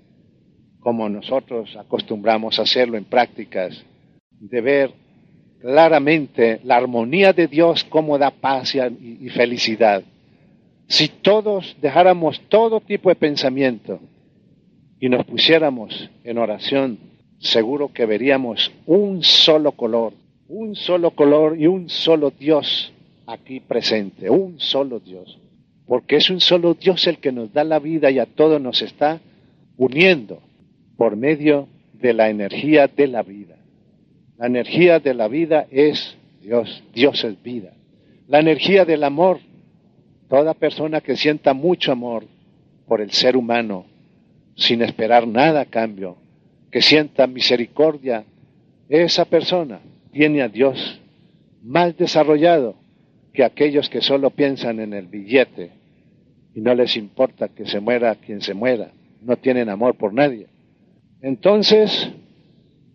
como 0.80 1.10
nosotros 1.10 1.75
acostumbramos 1.75 2.58
a 2.58 2.62
hacerlo 2.62 2.98
en 2.98 3.06
prácticas, 3.06 3.84
de 4.50 4.62
ver 4.62 4.92
claramente 5.60 6.60
la 6.64 6.78
armonía 6.78 7.34
de 7.34 7.48
Dios 7.48 7.84
como 7.84 8.18
da 8.18 8.32
paz 8.32 8.75
y, 8.75 9.30
felicidad. 9.30 10.04
Si 10.88 11.08
todos 11.08 11.75
dejáramos 11.82 12.40
todo 12.50 12.82
tipo 12.82 13.10
de 13.10 13.16
pensamiento 13.16 14.00
y 15.00 15.10
nos 15.10 15.25
pusiéramos 15.25 16.10
en 16.24 16.38
oración, 16.38 17.00
seguro 17.40 17.92
que 17.92 18.06
veríamos 18.06 18.72
un 18.86 19.24
solo 19.24 19.72
color, 19.72 20.14
un 20.48 20.75
solo 20.75 21.12
color 21.12 21.60
y 21.60 21.66
un 21.66 21.90
solo 21.90 22.32
Dios 22.32 22.94
aquí 23.25 23.60
presente, 23.60 24.30
un 24.30 24.60
solo 24.60 25.00
Dios. 25.00 25.40
Porque 25.88 26.18
es 26.18 26.30
un 26.30 26.42
solo 26.42 26.75
Dios 26.75 27.08
el 27.08 27.18
que 27.18 27.32
nos 27.32 27.52
da 27.54 27.64
la 27.64 27.80
vida 27.80 28.12
y 28.12 28.20
a 28.20 28.28
todos 28.28 28.62
nos 28.62 28.84
está 28.84 29.20
uniendo 29.78 30.42
por 30.98 31.16
medio 31.16 31.68
de 31.94 32.14
la 32.14 32.30
energía 32.30 32.88
de 32.88 33.08
la 33.08 33.24
vida. 33.24 33.56
La 34.38 34.48
energía 34.48 35.00
de 35.00 35.13
la 35.13 35.27
vida 35.27 35.65
es 35.72 36.18
Dios, 36.42 36.84
Dios 36.94 37.24
es 37.24 37.42
vida. 37.42 37.74
La 38.27 38.39
energía 38.39 38.86
del 38.86 39.04
amor, 39.04 39.39
toda 40.30 40.54
persona 40.54 41.01
que 41.01 41.15
sienta 41.15 41.54
mucho 41.54 41.92
amor 41.92 42.25
por 42.88 43.01
el 43.01 43.12
ser 43.12 43.38
humano, 43.38 43.86
sin 44.56 44.82
esperar 44.82 45.27
nada 45.27 45.62
a 45.62 45.65
cambio, 45.65 46.18
que 46.72 46.82
sienta 46.82 47.27
misericordia, 47.27 48.25
esa 48.89 49.25
persona 49.25 49.80
tiene 50.12 50.42
a 50.42 50.50
Dios 50.50 51.00
más 51.63 51.98
desarrollado 51.98 52.75
que 53.34 53.44
aquellos 53.44 53.89
que 53.89 54.01
solo 54.01 54.30
piensan 54.30 54.80
en 54.80 54.94
el 54.94 55.08
billete 55.08 55.72
y 56.54 56.62
no 56.62 56.74
les 56.74 56.96
importa 56.96 57.50
que 57.50 57.65
se 57.65 57.80
muera 57.80 58.15
quien 58.15 58.42
se 58.42 58.54
muera, 58.54 58.92
no 59.22 59.36
tienen 59.38 59.70
amor 59.70 59.96
por 59.96 60.13
nadie. 60.13 60.48
Entonces, 61.22 62.12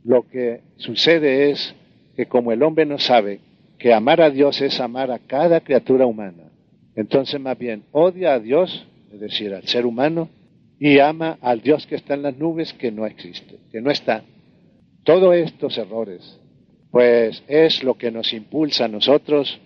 lo 0.04 0.28
que 0.28 0.61
sucede 0.76 1.50
es 1.50 1.75
que 2.16 2.26
como 2.26 2.52
el 2.52 2.62
hombre 2.62 2.87
no 2.87 2.99
sabe 2.99 3.40
que 3.78 3.92
amar 3.92 4.21
a 4.21 4.30
Dios 4.30 4.61
es 4.61 4.80
amar 4.80 5.11
a 5.11 5.19
cada 5.19 5.61
criatura 5.61 6.07
humana, 6.07 6.50
entonces 6.95 7.40
más 7.40 7.57
bien 7.59 7.85
odia 7.92 8.35
a 8.35 8.40
Dios, 8.40 8.87
es 9.12 9.21
decir, 9.21 9.54
al 9.54 9.66
ser 9.66 9.87
humano, 9.87 10.28
y 10.78 10.99
ama 10.99 11.38
al 11.40 11.61
Dios 11.61 11.87
que 11.87 11.97
está 11.97 12.14
en 12.14 12.23
las 12.23 12.37
nubes 12.37 12.73
que 12.75 12.90
no 12.90 13.07
existe, 13.07 13.59
que 13.71 13.80
no 13.80 13.90
está. 13.90 14.23
Todos 15.04 15.35
estos 15.35 15.76
errores, 15.78 16.40
pues 16.90 17.42
es 17.49 17.83
lo 17.83 17.95
que 17.95 18.11
nos 18.11 18.33
impulsa 18.33 18.87
a 18.87 18.88
nosotros 18.88 19.61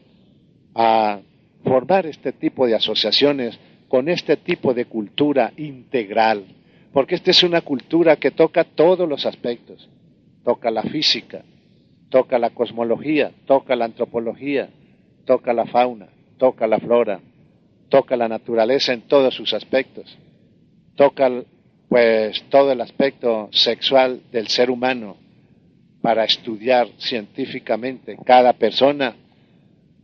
a 0.74 1.20
formar 1.62 2.06
este 2.06 2.32
tipo 2.32 2.66
de 2.66 2.74
asociaciones 2.74 3.58
con 3.88 4.08
este 4.08 4.36
tipo 4.36 4.74
de 4.74 4.86
cultura 4.86 5.52
integral, 5.56 6.44
porque 6.92 7.14
esta 7.14 7.30
es 7.30 7.42
una 7.42 7.60
cultura 7.60 8.16
que 8.16 8.30
toca 8.30 8.64
todos 8.64 9.08
los 9.08 9.24
aspectos, 9.24 9.88
toca 10.44 10.70
la 10.70 10.82
física, 10.82 11.42
toca 12.10 12.38
la 12.38 12.50
cosmología, 12.50 13.32
toca 13.46 13.74
la 13.74 13.86
antropología, 13.86 14.68
toca 15.24 15.52
la 15.52 15.66
fauna, 15.66 16.08
toca 16.38 16.66
la 16.66 16.78
flora, 16.78 17.20
toca 17.88 18.16
la 18.16 18.28
naturaleza 18.28 18.92
en 18.92 19.02
todos 19.02 19.34
sus 19.34 19.54
aspectos, 19.54 20.16
toca 20.96 21.30
pues 21.88 22.44
todo 22.50 22.72
el 22.72 22.80
aspecto 22.80 23.48
sexual 23.52 24.20
del 24.30 24.48
ser 24.48 24.70
humano 24.70 25.16
para 26.02 26.24
estudiar 26.24 26.88
científicamente 26.98 28.16
cada 28.24 28.52
persona 28.52 29.16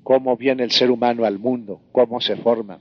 cómo 0.02 0.36
viene 0.36 0.62
el 0.62 0.70
ser 0.70 0.90
humano 0.90 1.24
al 1.24 1.38
mundo, 1.38 1.80
cómo 1.92 2.20
se 2.20 2.36
forma 2.36 2.78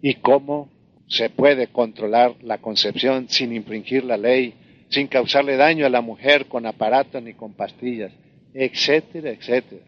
y 0.00 0.14
cómo 0.14 0.68
se 1.06 1.28
puede 1.28 1.66
controlar 1.68 2.34
la 2.42 2.58
concepción 2.58 3.28
sin 3.28 3.52
infringir 3.52 4.04
la 4.04 4.16
ley 4.16 4.54
sin 4.92 5.06
causarle 5.06 5.56
daño 5.56 5.86
a 5.86 5.90
la 5.90 6.02
mujer 6.02 6.46
con 6.46 6.66
aparatos 6.66 7.22
ni 7.22 7.32
con 7.32 7.54
pastillas, 7.54 8.12
etcétera, 8.52 9.30
etcétera. 9.30 9.82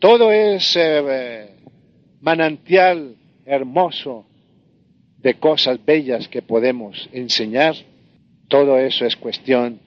Todo 0.00 0.32
es 0.32 0.76
eh, 0.76 1.54
manantial 2.20 3.14
hermoso 3.44 4.26
de 5.18 5.34
cosas 5.34 5.78
bellas 5.84 6.28
que 6.28 6.42
podemos 6.42 7.08
enseñar. 7.12 7.76
Todo 8.48 8.78
eso 8.78 9.06
es 9.06 9.16
cuestión 9.16 9.80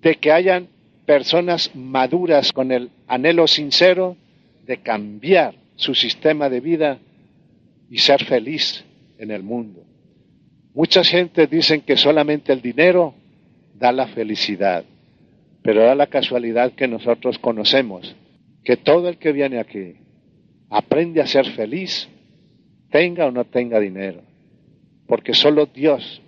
de 0.00 0.14
que 0.14 0.32
hayan 0.32 0.68
personas 1.04 1.74
maduras 1.74 2.52
con 2.52 2.70
el 2.70 2.90
anhelo 3.08 3.48
sincero 3.48 4.16
de 4.66 4.78
cambiar 4.78 5.54
su 5.74 5.94
sistema 5.96 6.48
de 6.48 6.60
vida 6.60 6.98
y 7.90 7.98
ser 7.98 8.24
feliz 8.24 8.84
en 9.18 9.32
el 9.32 9.42
mundo. 9.42 9.84
Muchas 10.74 11.08
gentes 11.08 11.50
dicen 11.50 11.80
que 11.80 11.96
solamente 11.96 12.52
el 12.52 12.62
dinero 12.62 13.14
da 13.80 13.92
la 13.92 14.06
felicidad, 14.08 14.84
pero 15.62 15.82
da 15.82 15.94
la 15.94 16.06
casualidad 16.06 16.72
que 16.72 16.86
nosotros 16.86 17.38
conocemos 17.38 18.14
que 18.62 18.76
todo 18.76 19.08
el 19.08 19.16
que 19.16 19.32
viene 19.32 19.58
aquí 19.58 19.94
aprende 20.68 21.22
a 21.22 21.26
ser 21.26 21.46
feliz, 21.46 22.08
tenga 22.90 23.26
o 23.26 23.30
no 23.30 23.46
tenga 23.46 23.80
dinero, 23.80 24.20
porque 25.06 25.32
solo 25.32 25.64
Dios 25.64 26.20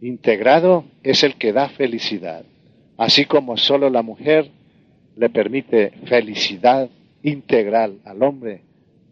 integrado 0.00 0.84
es 1.04 1.22
el 1.22 1.36
que 1.36 1.52
da 1.52 1.68
felicidad, 1.68 2.44
así 2.98 3.26
como 3.26 3.56
solo 3.56 3.88
la 3.88 4.02
mujer 4.02 4.50
le 5.16 5.30
permite 5.30 5.92
felicidad 6.06 6.90
integral 7.22 8.00
al 8.04 8.24
hombre 8.24 8.62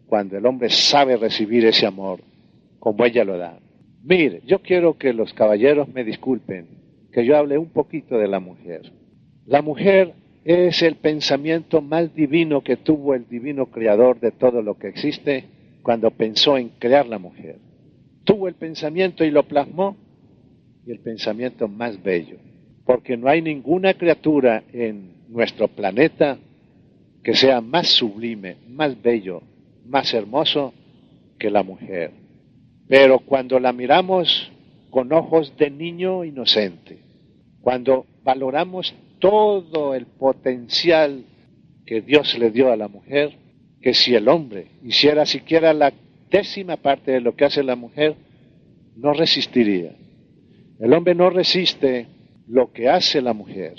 cuando 0.07 0.37
el 0.37 0.45
hombre 0.45 0.69
sabe 0.69 1.15
recibir 1.15 1.65
ese 1.65 1.85
amor 1.85 2.19
como 2.79 3.05
ella 3.05 3.23
lo 3.23 3.37
da. 3.37 3.57
Mire, 4.03 4.41
yo 4.45 4.59
quiero 4.59 4.97
que 4.97 5.13
los 5.13 5.33
caballeros 5.33 5.87
me 5.87 6.03
disculpen 6.03 6.80
que 7.11 7.25
yo 7.25 7.37
hable 7.37 7.57
un 7.57 7.69
poquito 7.69 8.17
de 8.17 8.27
la 8.27 8.39
mujer. 8.39 8.91
La 9.45 9.61
mujer 9.61 10.13
es 10.43 10.81
el 10.81 10.95
pensamiento 10.95 11.81
más 11.81 12.13
divino 12.15 12.61
que 12.61 12.77
tuvo 12.77 13.13
el 13.13 13.27
divino 13.27 13.67
creador 13.67 14.19
de 14.19 14.31
todo 14.31 14.61
lo 14.61 14.77
que 14.77 14.87
existe 14.87 15.45
cuando 15.83 16.11
pensó 16.11 16.57
en 16.57 16.69
crear 16.79 17.07
la 17.07 17.19
mujer. 17.19 17.57
Tuvo 18.23 18.47
el 18.47 18.55
pensamiento 18.55 19.23
y 19.23 19.31
lo 19.31 19.43
plasmó 19.43 19.97
y 20.85 20.91
el 20.91 20.99
pensamiento 20.99 21.67
más 21.67 22.01
bello, 22.01 22.37
porque 22.85 23.17
no 23.17 23.27
hay 23.27 23.41
ninguna 23.41 23.93
criatura 23.93 24.63
en 24.71 25.11
nuestro 25.29 25.67
planeta 25.67 26.37
que 27.23 27.35
sea 27.35 27.61
más 27.61 27.87
sublime, 27.87 28.57
más 28.67 28.99
bello, 29.01 29.41
más 29.85 30.13
hermoso 30.13 30.73
que 31.37 31.51
la 31.51 31.63
mujer. 31.63 32.11
Pero 32.87 33.19
cuando 33.19 33.59
la 33.59 33.73
miramos 33.73 34.51
con 34.91 35.11
ojos 35.13 35.55
de 35.57 35.71
niño 35.71 36.23
inocente. 36.23 36.99
Cuando 37.61 38.05
valoramos 38.23 38.93
todo 39.19 39.93
el 39.93 40.05
potencial 40.05 41.25
que 41.85 42.01
Dios 42.01 42.37
le 42.37 42.51
dio 42.51 42.71
a 42.71 42.75
la 42.75 42.87
mujer, 42.87 43.37
que 43.81 43.93
si 43.93 44.15
el 44.15 44.27
hombre 44.27 44.67
hiciera 44.83 45.25
siquiera 45.25 45.73
la 45.73 45.93
décima 46.29 46.77
parte 46.77 47.11
de 47.11 47.21
lo 47.21 47.35
que 47.35 47.45
hace 47.45 47.63
la 47.63 47.75
mujer, 47.75 48.15
no 48.95 49.13
resistiría. 49.13 49.95
El 50.79 50.93
hombre 50.93 51.13
no 51.13 51.29
resiste 51.29 52.07
lo 52.47 52.71
que 52.71 52.89
hace 52.89 53.21
la 53.21 53.33
mujer. 53.33 53.75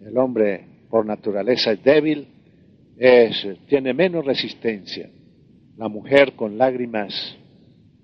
El 0.00 0.16
hombre 0.18 0.66
por 0.90 1.06
naturaleza 1.06 1.72
es 1.72 1.82
débil, 1.82 2.28
es, 2.98 3.46
tiene 3.68 3.94
menos 3.94 4.24
resistencia. 4.24 5.08
La 5.76 5.88
mujer 5.88 6.34
con 6.34 6.58
lágrimas 6.58 7.36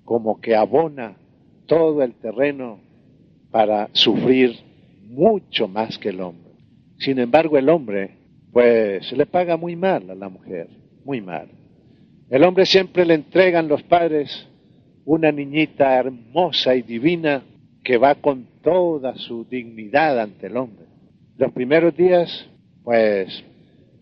como 0.05 0.41
que 0.41 0.55
abona 0.55 1.17
todo 1.67 2.03
el 2.03 2.15
terreno 2.15 2.81
para 3.51 3.91
sufrir 3.93 4.57
mucho 5.09 5.69
más 5.69 5.99
que 5.99 6.11
el 6.11 6.21
hombre. 6.21 6.53
Sin 6.99 7.19
embargo, 7.19 7.59
el 7.59 7.69
hombre, 7.69 8.11
pues, 8.53 9.07
se 9.07 9.17
le 9.17 9.27
paga 9.27 9.57
muy 9.57 9.77
mal 9.77 10.11
a 10.11 10.15
la 10.15 10.29
mujer, 10.29 10.69
muy 11.05 11.21
mal. 11.21 11.49
El 12.29 12.43
hombre 12.43 12.67
siempre 12.67 13.05
le 13.05 13.15
entregan 13.15 13.69
los 13.69 13.83
padres 13.85 14.47
una 15.05 15.31
niñita 15.31 15.95
hermosa 15.97 16.75
y 16.75 16.83
divina 16.83 17.43
que 17.85 17.97
va 17.97 18.17
con 18.17 18.47
toda 18.63 19.17
su 19.17 19.45
dignidad 19.45 20.19
ante 20.21 20.49
el 20.49 20.57
hombre. 20.57 20.87
Los 21.39 21.53
primeros 21.53 21.97
días, 21.97 22.49
pues, 22.83 23.45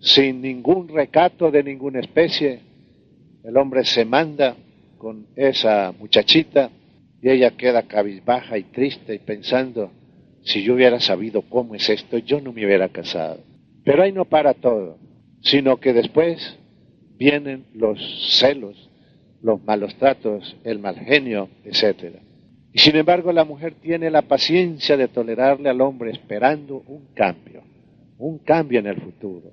sin 0.00 0.40
ningún 0.40 0.88
recato 0.88 1.50
de 1.50 1.62
ninguna 1.62 2.00
especie, 2.00 2.60
el 3.42 3.56
hombre 3.58 3.84
se 3.84 4.06
manda 4.06 4.56
con 4.96 5.26
esa 5.36 5.92
muchachita 5.98 6.70
y 7.20 7.28
ella 7.28 7.50
queda 7.50 7.82
cabizbaja 7.82 8.56
y 8.56 8.62
triste 8.64 9.14
y 9.14 9.18
pensando, 9.18 9.90
si 10.44 10.62
yo 10.62 10.74
hubiera 10.74 11.00
sabido 11.00 11.42
cómo 11.42 11.74
es 11.74 11.88
esto, 11.88 12.18
yo 12.18 12.40
no 12.40 12.52
me 12.52 12.64
hubiera 12.64 12.88
casado. 12.90 13.40
Pero 13.82 14.02
ahí 14.02 14.12
no 14.12 14.26
para 14.26 14.54
todo, 14.54 14.98
sino 15.40 15.78
que 15.78 15.92
después 15.92 16.58
vienen 17.18 17.64
los 17.74 17.98
celos, 18.38 18.90
los 19.42 19.62
malos 19.64 19.94
tratos, 19.96 20.56
el 20.64 20.78
mal 20.78 20.96
genio, 20.96 21.48
etc. 21.64 22.16
Y 22.72 22.78
sin 22.78 22.96
embargo 22.96 23.32
la 23.32 23.44
mujer 23.44 23.74
tiene 23.80 24.10
la 24.10 24.22
paciencia 24.22 24.96
de 24.96 25.08
tolerarle 25.08 25.70
al 25.70 25.80
hombre 25.80 26.10
esperando 26.10 26.82
un 26.86 27.06
cambio, 27.14 27.62
un 28.18 28.38
cambio 28.38 28.80
en 28.80 28.86
el 28.86 29.00
futuro. 29.00 29.50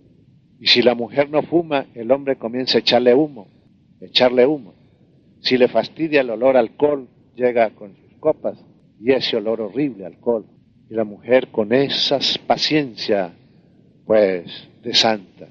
Y 0.60 0.68
si 0.68 0.82
la 0.82 0.94
mujer 0.94 1.30
no 1.30 1.42
fuma, 1.42 1.88
el 1.96 2.12
hombre 2.12 2.36
comienza 2.36 2.78
a 2.78 2.82
echarle 2.82 3.16
humo, 3.16 3.48
echarle 4.00 4.46
humo. 4.46 4.74
Si 5.40 5.58
le 5.58 5.68
fastidia 5.68 6.22
el 6.22 6.30
olor 6.30 6.56
alcohol, 6.56 7.08
llega 7.36 7.70
con 7.72 7.96
sus 7.96 8.18
copas 8.20 8.58
y 9.00 9.12
ese 9.12 9.38
olor 9.38 9.62
horrible 9.62 10.06
alcohol. 10.06 10.46
Y 10.92 10.94
la 10.94 11.06
mujer 11.06 11.48
con 11.48 11.72
esa 11.72 12.20
paciencia, 12.46 13.32
pues, 14.06 14.68
de 14.84 14.94
santa. 14.94 15.48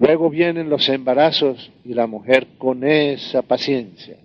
Luego 0.00 0.28
vienen 0.30 0.68
los 0.68 0.88
embarazos 0.88 1.70
y 1.84 1.94
la 1.94 2.08
mujer 2.08 2.48
con 2.58 2.82
esa 2.82 3.42
paciencia. 3.42 4.16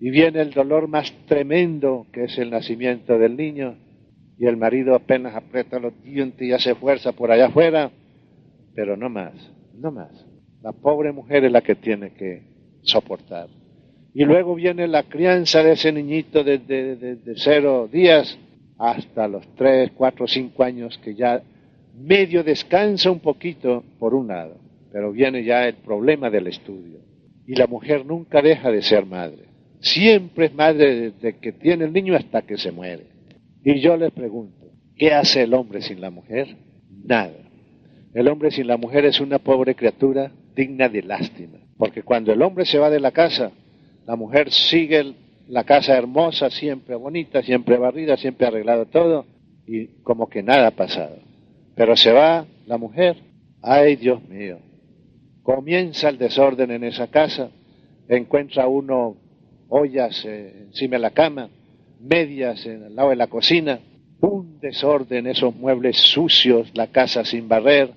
Y 0.00 0.10
viene 0.10 0.40
el 0.40 0.50
dolor 0.50 0.88
más 0.88 1.12
tremendo 1.26 2.08
que 2.12 2.24
es 2.24 2.36
el 2.38 2.50
nacimiento 2.50 3.20
del 3.20 3.36
niño 3.36 3.76
y 4.36 4.46
el 4.46 4.56
marido 4.56 4.96
apenas 4.96 5.36
aprieta 5.36 5.78
los 5.78 5.92
dientes 6.02 6.42
y 6.42 6.50
hace 6.50 6.74
fuerza 6.74 7.12
por 7.12 7.30
allá 7.30 7.46
afuera, 7.46 7.92
pero 8.74 8.96
no 8.96 9.08
más, 9.08 9.34
no 9.78 9.92
más. 9.92 10.10
La 10.60 10.72
pobre 10.72 11.12
mujer 11.12 11.44
es 11.44 11.52
la 11.52 11.60
que 11.60 11.76
tiene 11.76 12.10
que 12.14 12.42
soportar. 12.82 13.46
Y 14.12 14.24
luego 14.24 14.56
viene 14.56 14.88
la 14.88 15.04
crianza 15.04 15.62
de 15.62 15.74
ese 15.74 15.92
niñito 15.92 16.42
desde 16.42 16.96
de, 16.96 17.14
de, 17.14 17.34
cero 17.36 17.88
días 17.92 18.36
hasta 18.78 19.28
los 19.28 19.46
tres, 19.56 19.90
cuatro, 19.96 20.26
cinco 20.26 20.64
años 20.64 20.98
que 20.98 21.14
ya 21.14 21.42
medio 21.96 22.42
descansa 22.42 23.10
un 23.10 23.20
poquito 23.20 23.84
por 23.98 24.14
un 24.14 24.28
lado 24.28 24.64
pero 24.94 25.10
viene 25.10 25.42
ya 25.42 25.66
el 25.66 25.74
problema 25.74 26.30
del 26.30 26.46
estudio. 26.46 27.00
Y 27.48 27.56
la 27.56 27.66
mujer 27.66 28.06
nunca 28.06 28.40
deja 28.40 28.70
de 28.70 28.80
ser 28.80 29.04
madre. 29.04 29.46
Siempre 29.80 30.46
es 30.46 30.54
madre 30.54 31.10
desde 31.10 31.36
que 31.40 31.50
tiene 31.50 31.86
el 31.86 31.92
niño 31.92 32.14
hasta 32.14 32.42
que 32.42 32.56
se 32.56 32.70
muere. 32.70 33.06
Y 33.64 33.80
yo 33.80 33.96
les 33.96 34.12
pregunto, 34.12 34.70
¿qué 34.96 35.12
hace 35.12 35.42
el 35.42 35.52
hombre 35.52 35.82
sin 35.82 36.00
la 36.00 36.10
mujer? 36.10 36.46
Nada. 37.04 37.34
El 38.14 38.28
hombre 38.28 38.52
sin 38.52 38.68
la 38.68 38.76
mujer 38.76 39.04
es 39.04 39.20
una 39.20 39.40
pobre 39.40 39.74
criatura 39.74 40.30
digna 40.54 40.88
de 40.88 41.02
lástima. 41.02 41.58
Porque 41.76 42.04
cuando 42.04 42.32
el 42.32 42.40
hombre 42.40 42.64
se 42.64 42.78
va 42.78 42.88
de 42.88 43.00
la 43.00 43.10
casa, 43.10 43.50
la 44.06 44.14
mujer 44.14 44.52
sigue 44.52 45.12
la 45.48 45.64
casa 45.64 45.96
hermosa, 45.96 46.50
siempre 46.50 46.94
bonita, 46.94 47.42
siempre 47.42 47.78
barrida, 47.78 48.16
siempre 48.16 48.46
arreglado 48.46 48.86
todo, 48.86 49.26
y 49.66 49.86
como 50.02 50.28
que 50.28 50.42
nada 50.42 50.68
ha 50.68 50.70
pasado. 50.72 51.16
Pero 51.74 51.96
se 51.96 52.12
va 52.12 52.46
la 52.66 52.78
mujer, 52.78 53.16
ay 53.62 53.96
Dios 53.96 54.22
mío, 54.28 54.58
Comienza 55.44 56.08
el 56.08 56.16
desorden 56.16 56.70
en 56.70 56.84
esa 56.84 57.08
casa, 57.08 57.50
encuentra 58.08 58.66
uno 58.66 59.18
ollas 59.68 60.24
eh, 60.24 60.68
encima 60.68 60.96
de 60.96 61.00
la 61.00 61.10
cama, 61.10 61.50
medias 62.00 62.64
en 62.64 62.84
el 62.84 62.96
lado 62.96 63.10
de 63.10 63.16
la 63.16 63.26
cocina, 63.26 63.78
un 64.22 64.58
desorden, 64.58 65.26
esos 65.26 65.54
muebles 65.54 65.98
sucios, 65.98 66.70
la 66.72 66.86
casa 66.86 67.26
sin 67.26 67.46
barrer, 67.46 67.90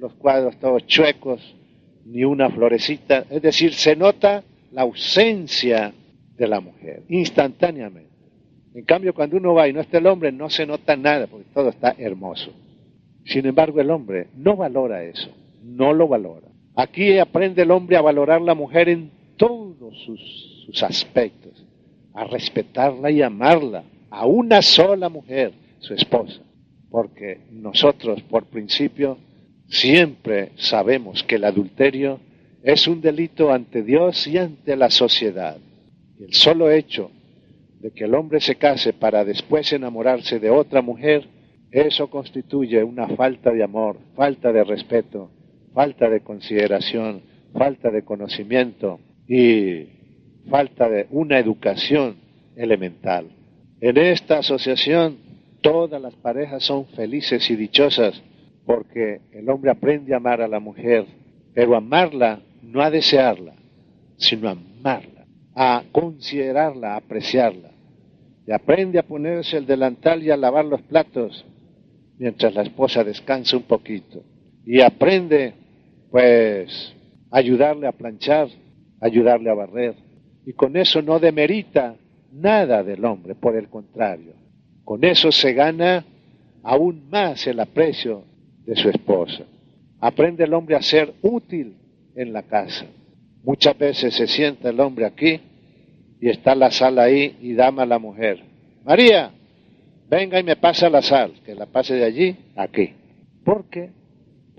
los 0.00 0.14
cuadros 0.14 0.58
todos 0.58 0.84
chuecos, 0.86 1.40
ni 2.06 2.24
una 2.24 2.50
florecita. 2.50 3.24
Es 3.30 3.40
decir, 3.40 3.72
se 3.74 3.94
nota 3.94 4.42
la 4.72 4.82
ausencia 4.82 5.92
de 6.40 6.48
la 6.48 6.60
mujer 6.60 7.02
instantáneamente. 7.10 8.08
En 8.72 8.84
cambio, 8.86 9.12
cuando 9.12 9.36
uno 9.36 9.52
va 9.52 9.68
y 9.68 9.74
no 9.74 9.80
está 9.80 9.98
el 9.98 10.06
hombre, 10.06 10.32
no 10.32 10.48
se 10.48 10.64
nota 10.64 10.96
nada, 10.96 11.26
porque 11.26 11.46
todo 11.52 11.68
está 11.68 11.94
hermoso. 11.98 12.50
Sin 13.26 13.44
embargo, 13.44 13.78
el 13.78 13.90
hombre 13.90 14.28
no 14.34 14.56
valora 14.56 15.04
eso, 15.04 15.30
no 15.62 15.92
lo 15.92 16.08
valora. 16.08 16.48
Aquí 16.74 17.18
aprende 17.18 17.60
el 17.62 17.70
hombre 17.70 17.98
a 17.98 18.00
valorar 18.00 18.40
la 18.40 18.54
mujer 18.54 18.88
en 18.88 19.10
todos 19.36 19.94
sus, 20.06 20.64
sus 20.64 20.82
aspectos, 20.82 21.62
a 22.14 22.24
respetarla 22.24 23.10
y 23.10 23.20
amarla, 23.20 23.84
a 24.08 24.24
una 24.24 24.62
sola 24.62 25.10
mujer, 25.10 25.52
su 25.80 25.92
esposa, 25.92 26.40
porque 26.90 27.40
nosotros 27.50 28.22
por 28.22 28.46
principio 28.46 29.18
siempre 29.68 30.52
sabemos 30.56 31.22
que 31.22 31.34
el 31.34 31.44
adulterio 31.44 32.18
es 32.62 32.88
un 32.88 33.02
delito 33.02 33.52
ante 33.52 33.82
Dios 33.82 34.26
y 34.26 34.38
ante 34.38 34.74
la 34.74 34.88
sociedad. 34.88 35.58
El 36.20 36.34
solo 36.34 36.70
hecho 36.70 37.10
de 37.80 37.90
que 37.92 38.04
el 38.04 38.14
hombre 38.14 38.40
se 38.40 38.56
case 38.56 38.92
para 38.92 39.24
después 39.24 39.72
enamorarse 39.72 40.38
de 40.38 40.50
otra 40.50 40.82
mujer, 40.82 41.26
eso 41.70 42.08
constituye 42.10 42.84
una 42.84 43.08
falta 43.08 43.50
de 43.50 43.62
amor, 43.62 43.98
falta 44.14 44.52
de 44.52 44.62
respeto 44.64 45.30
falta 45.72 46.08
de 46.08 46.20
consideración, 46.20 47.22
falta 47.52 47.90
de 47.90 48.04
conocimiento 48.04 49.00
y 49.28 49.86
falta 50.48 50.88
de 50.88 51.06
una 51.10 51.38
educación 51.38 52.16
elemental. 52.56 53.30
En 53.80 53.96
esta 53.96 54.38
asociación 54.38 55.18
todas 55.60 56.00
las 56.00 56.14
parejas 56.16 56.64
son 56.64 56.86
felices 56.88 57.48
y 57.50 57.56
dichosas 57.56 58.20
porque 58.66 59.20
el 59.32 59.48
hombre 59.48 59.70
aprende 59.70 60.14
a 60.14 60.18
amar 60.18 60.40
a 60.42 60.48
la 60.48 60.60
mujer, 60.60 61.06
pero 61.54 61.76
amarla 61.76 62.40
no 62.62 62.82
a 62.82 62.90
desearla, 62.90 63.54
sino 64.16 64.48
a 64.48 64.52
amarla, 64.52 65.19
a 65.62 65.84
considerarla, 65.92 66.94
a 66.94 66.96
apreciarla. 66.96 67.70
Y 68.46 68.50
aprende 68.50 68.98
a 68.98 69.02
ponerse 69.02 69.58
el 69.58 69.66
delantal 69.66 70.22
y 70.22 70.30
a 70.30 70.36
lavar 70.38 70.64
los 70.64 70.80
platos 70.80 71.44
mientras 72.18 72.54
la 72.54 72.62
esposa 72.62 73.04
descansa 73.04 73.58
un 73.58 73.64
poquito. 73.64 74.22
Y 74.64 74.80
aprende 74.80 75.52
pues 76.10 76.94
ayudarle 77.30 77.86
a 77.86 77.92
planchar, 77.92 78.48
ayudarle 79.02 79.50
a 79.50 79.54
barrer. 79.54 79.96
Y 80.46 80.54
con 80.54 80.78
eso 80.78 81.02
no 81.02 81.18
demerita 81.18 81.94
nada 82.32 82.82
del 82.82 83.04
hombre, 83.04 83.34
por 83.34 83.54
el 83.54 83.68
contrario. 83.68 84.32
Con 84.82 85.04
eso 85.04 85.30
se 85.30 85.52
gana 85.52 86.06
aún 86.62 87.10
más 87.10 87.46
el 87.46 87.60
aprecio 87.60 88.24
de 88.64 88.76
su 88.76 88.88
esposa. 88.88 89.44
Aprende 90.00 90.44
el 90.44 90.54
hombre 90.54 90.76
a 90.76 90.80
ser 90.80 91.12
útil 91.20 91.76
en 92.14 92.32
la 92.32 92.44
casa. 92.44 92.86
Muchas 93.44 93.76
veces 93.76 94.14
se 94.14 94.26
sienta 94.26 94.70
el 94.70 94.80
hombre 94.80 95.04
aquí 95.04 95.38
y 96.20 96.28
está 96.28 96.54
la 96.54 96.70
sal 96.70 96.98
ahí 96.98 97.36
y 97.40 97.54
dama 97.54 97.82
a 97.82 97.86
la 97.86 97.98
mujer. 97.98 98.42
María, 98.84 99.30
venga 100.08 100.38
y 100.38 100.42
me 100.42 100.56
pasa 100.56 100.90
la 100.90 101.02
sal, 101.02 101.32
que 101.44 101.54
la 101.54 101.66
pase 101.66 101.94
de 101.94 102.04
allí 102.04 102.36
aquí. 102.56 102.94
¿Por 103.44 103.64
qué? 103.70 103.90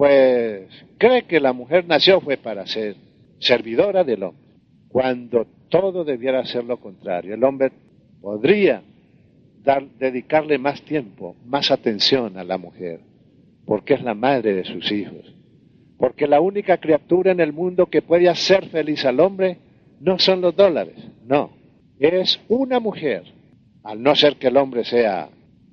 pues 0.01 0.67
cree 0.97 1.25
que 1.27 1.39
la 1.39 1.53
mujer 1.53 1.85
nació 1.85 2.21
fue 2.21 2.35
para 2.35 2.65
ser 2.65 2.95
servidora 3.37 4.03
del 4.03 4.23
hombre, 4.23 4.41
cuando 4.87 5.45
todo 5.69 6.03
debiera 6.03 6.43
ser 6.43 6.63
lo 6.63 6.77
contrario. 6.77 7.35
El 7.35 7.43
hombre 7.43 7.71
podría 8.19 8.81
dar, 9.63 9.85
dedicarle 9.99 10.57
más 10.57 10.81
tiempo, 10.81 11.35
más 11.45 11.69
atención 11.69 12.35
a 12.39 12.43
la 12.43 12.57
mujer, 12.57 13.01
porque 13.63 13.93
es 13.93 14.01
la 14.01 14.15
madre 14.15 14.55
de 14.55 14.63
sus 14.63 14.91
hijos. 14.91 15.35
Porque 15.99 16.25
la 16.25 16.41
única 16.41 16.77
criatura 16.77 17.31
en 17.31 17.39
el 17.39 17.53
mundo 17.53 17.85
que 17.85 18.01
puede 18.01 18.27
hacer 18.27 18.69
feliz 18.69 19.05
al 19.05 19.19
hombre 19.19 19.57
no 19.99 20.17
son 20.17 20.41
los 20.41 20.55
dólares, 20.55 20.95
no, 21.25 21.51
es 21.99 22.39
una 22.49 22.79
mujer. 22.79 23.23
Al 23.83 24.01
no 24.01 24.15
ser 24.15 24.37
que 24.37 24.47
el 24.47 24.57
hombre 24.57 24.83
sea, 24.83 25.29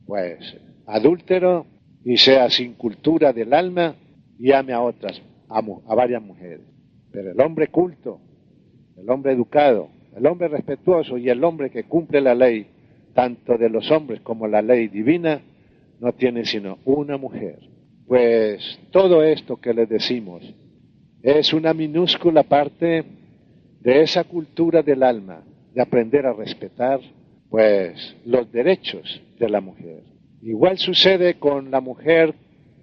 pues, 0.07 0.57
adúltero 0.87 1.67
y 2.05 2.17
sea 2.17 2.49
sin 2.51 2.75
cultura 2.75 3.33
del 3.33 3.53
alma, 3.53 3.97
y 4.39 4.53
ame 4.53 4.73
a 4.73 4.81
otras, 4.81 5.21
amo 5.49 5.83
a 5.89 5.95
varias 5.95 6.23
mujeres. 6.23 6.61
Pero 7.11 7.33
el 7.33 7.41
hombre 7.41 7.69
culto, 7.69 8.21
el 8.97 9.11
hombre 9.11 9.33
educado, 9.33 9.89
el 10.17 10.27
hombre 10.27 10.49
respetuoso 10.49 11.19
y 11.19 11.29
el 11.29 11.43
hombre 11.45 11.71
que 11.71 11.85
cumple 11.85 12.21
la 12.21 12.35
ley, 12.35 12.67
tanto 13.15 13.59
de 13.59 13.69
los 13.69 13.91
hombres 13.91 14.21
como 14.21 14.47
la 14.47 14.63
ley 14.63 14.89
divina, 14.89 15.41
no 16.01 16.13
tiene 16.13 16.45
sino 16.45 16.79
una 16.85 17.17
mujer. 17.17 17.59
Pues 18.07 18.79
todo 18.91 19.23
esto 19.23 19.57
que 19.57 19.75
les 19.75 19.89
decimos 19.89 20.43
es 21.23 21.53
una 21.53 21.75
minúscula 21.75 22.45
parte 22.45 23.05
de 23.81 24.03
esa 24.03 24.25
cultura 24.25 24.83
del 24.83 25.03
alma, 25.03 25.43
de 25.75 25.81
aprender 25.81 26.27
a 26.27 26.33
respetar, 26.33 27.01
pues, 27.51 28.17
los 28.25 28.51
derechos 28.51 29.23
de 29.39 29.49
la 29.49 29.61
mujer. 29.61 30.03
Igual 30.43 30.79
sucede 30.79 31.35
con 31.35 31.71
la 31.71 31.81
mujer 31.81 32.35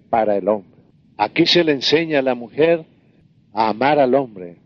para 0.10 0.36
el 0.38 0.48
hombre. 0.48 0.82
Aquí 1.18 1.46
se 1.46 1.64
le 1.64 1.72
enseña 1.72 2.20
a 2.20 2.24
la 2.24 2.36
mujer 2.36 2.86
a 3.54 3.70
amar 3.70 4.00
al 4.00 4.16
hombre 4.16 4.58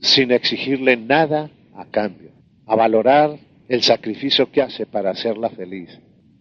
sin 0.00 0.30
exigirle 0.30 0.96
nada 0.96 1.50
a 1.74 1.84
cambio, 1.86 2.30
a 2.66 2.74
valorar 2.76 3.38
el 3.68 3.82
sacrificio 3.82 4.50
que 4.50 4.62
hace 4.62 4.86
para 4.86 5.10
hacerla 5.10 5.50
feliz. 5.50 5.98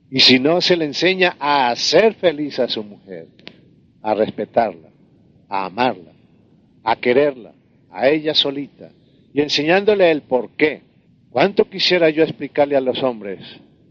Y 0.09 0.19
si 0.21 0.39
no, 0.39 0.61
se 0.61 0.75
le 0.75 0.85
enseña 0.85 1.35
a 1.39 1.69
hacer 1.69 2.15
feliz 2.15 2.59
a 2.59 2.67
su 2.67 2.83
mujer, 2.83 3.27
a 4.01 4.13
respetarla, 4.15 4.89
a 5.47 5.65
amarla, 5.65 6.11
a 6.83 6.95
quererla, 6.95 7.53
a 7.91 8.09
ella 8.09 8.33
solita, 8.33 8.91
y 9.33 9.41
enseñándole 9.41 10.11
el 10.11 10.21
por 10.21 10.51
qué. 10.51 10.81
¿Cuánto 11.29 11.69
quisiera 11.69 12.09
yo 12.09 12.23
explicarle 12.23 12.75
a 12.75 12.81
los 12.81 13.03
hombres 13.03 13.39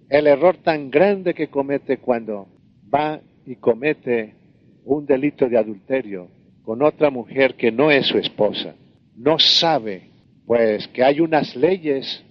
el 0.09 0.27
error 0.27 0.57
tan 0.57 0.91
grande 0.91 1.35
que 1.35 1.49
comete 1.49 1.99
cuando 1.99 2.49
va 2.93 3.21
y 3.47 3.57
comete 3.57 4.35
un 4.85 5.07
delito 5.07 5.49
de 5.49 5.59
adulterio 5.59 6.29
con 6.63 6.83
otra 6.83 7.11
mujer 7.11 7.55
que 7.55 7.71
no 7.71 7.91
es 7.91 8.07
su 8.07 8.19
esposa? 8.19 8.75
No 9.17 9.39
sabe, 9.39 10.11
pues, 10.47 10.89
que 10.89 11.05
hay 11.05 11.21
unas 11.21 11.55
leyes 11.55 12.25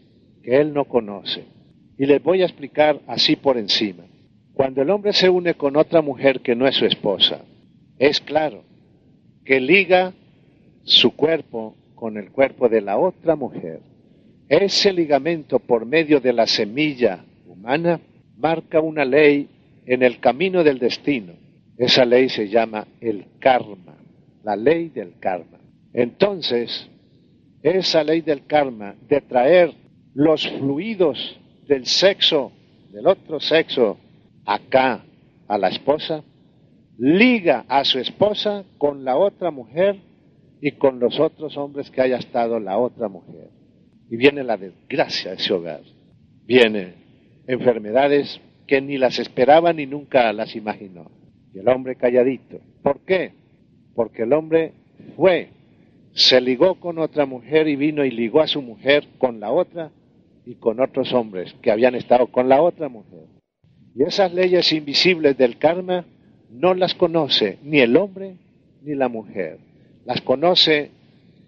que 0.43 0.57
él 0.57 0.73
no 0.73 0.85
conoce. 0.85 1.45
Y 1.97 2.05
les 2.05 2.21
voy 2.21 2.41
a 2.41 2.45
explicar 2.45 2.99
así 3.07 3.35
por 3.35 3.57
encima. 3.57 4.03
Cuando 4.53 4.81
el 4.81 4.89
hombre 4.89 5.13
se 5.13 5.29
une 5.29 5.53
con 5.53 5.77
otra 5.77 6.01
mujer 6.01 6.41
que 6.41 6.55
no 6.55 6.67
es 6.67 6.75
su 6.75 6.85
esposa, 6.85 7.41
es 7.99 8.19
claro 8.21 8.63
que 9.45 9.59
liga 9.59 10.13
su 10.83 11.15
cuerpo 11.15 11.75
con 11.97 12.15
el 12.15 12.31
cuerpo 12.31 12.69
de 12.69 12.79
la 12.79 12.97
otra 12.97 13.35
mujer. 13.35 13.81
Ese 14.47 14.93
ligamento 14.93 15.59
por 15.59 15.85
medio 15.85 16.21
de 16.21 16.31
la 16.31 16.45
semilla 16.45 17.25
humana 17.47 17.99
marca 18.37 18.79
una 18.79 19.03
ley 19.03 19.49
en 19.85 20.03
el 20.03 20.19
camino 20.19 20.63
del 20.63 20.77
destino. 20.77 21.33
Esa 21.75 22.05
ley 22.05 22.29
se 22.29 22.47
llama 22.47 22.87
el 23.01 23.25
karma, 23.39 23.97
la 24.43 24.55
ley 24.55 24.89
del 24.89 25.19
karma. 25.19 25.59
Entonces, 25.91 26.87
esa 27.63 28.03
ley 28.03 28.21
del 28.21 28.45
karma 28.45 28.95
de 29.09 29.19
traer 29.21 29.73
los 30.13 30.47
fluidos 30.47 31.39
del 31.67 31.87
sexo, 31.87 32.51
del 32.91 33.07
otro 33.07 33.39
sexo, 33.39 33.97
acá 34.45 35.03
a 35.47 35.57
la 35.57 35.69
esposa, 35.69 36.23
liga 36.97 37.65
a 37.67 37.83
su 37.83 37.97
esposa 37.97 38.63
con 38.77 39.03
la 39.03 39.17
otra 39.17 39.49
mujer 39.49 40.06
y 40.61 40.71
con 40.71 40.99
los 40.99 41.19
otros 41.19 41.57
hombres 41.57 41.91
que 41.91 42.01
haya 42.01 42.17
estado 42.17 42.59
la 42.59 42.77
otra 42.77 43.07
mujer. 43.07 43.49
Y 44.09 44.17
viene 44.17 44.43
la 44.43 44.57
desgracia 44.57 45.31
de 45.31 45.37
ese 45.37 45.53
hogar. 45.53 45.81
Vienen 46.45 46.95
enfermedades 47.47 48.39
que 48.65 48.81
ni 48.81 48.97
las 48.97 49.19
esperaba 49.19 49.73
ni 49.73 49.85
nunca 49.85 50.31
las 50.33 50.55
imaginó. 50.55 51.11
Y 51.53 51.59
el 51.59 51.67
hombre 51.69 51.95
calladito. 51.95 52.59
¿Por 52.83 53.01
qué? 53.01 53.33
Porque 53.95 54.23
el 54.23 54.33
hombre 54.33 54.73
fue, 55.15 55.49
se 56.13 56.41
ligó 56.41 56.79
con 56.79 56.99
otra 56.99 57.25
mujer 57.25 57.67
y 57.67 57.75
vino 57.75 58.03
y 58.05 58.11
ligó 58.11 58.41
a 58.41 58.47
su 58.47 58.61
mujer 58.61 59.07
con 59.17 59.39
la 59.39 59.51
otra 59.51 59.91
y 60.45 60.55
con 60.55 60.79
otros 60.79 61.13
hombres 61.13 61.53
que 61.61 61.71
habían 61.71 61.95
estado 61.95 62.27
con 62.27 62.47
la 62.49 62.61
otra 62.61 62.89
mujer. 62.89 63.25
Y 63.95 64.03
esas 64.03 64.33
leyes 64.33 64.71
invisibles 64.71 65.37
del 65.37 65.57
karma 65.57 66.05
no 66.49 66.73
las 66.73 66.93
conoce 66.93 67.57
ni 67.63 67.79
el 67.79 67.97
hombre 67.97 68.37
ni 68.81 68.95
la 68.95 69.09
mujer. 69.09 69.66
Las 70.07 70.21
conoce 70.21 70.91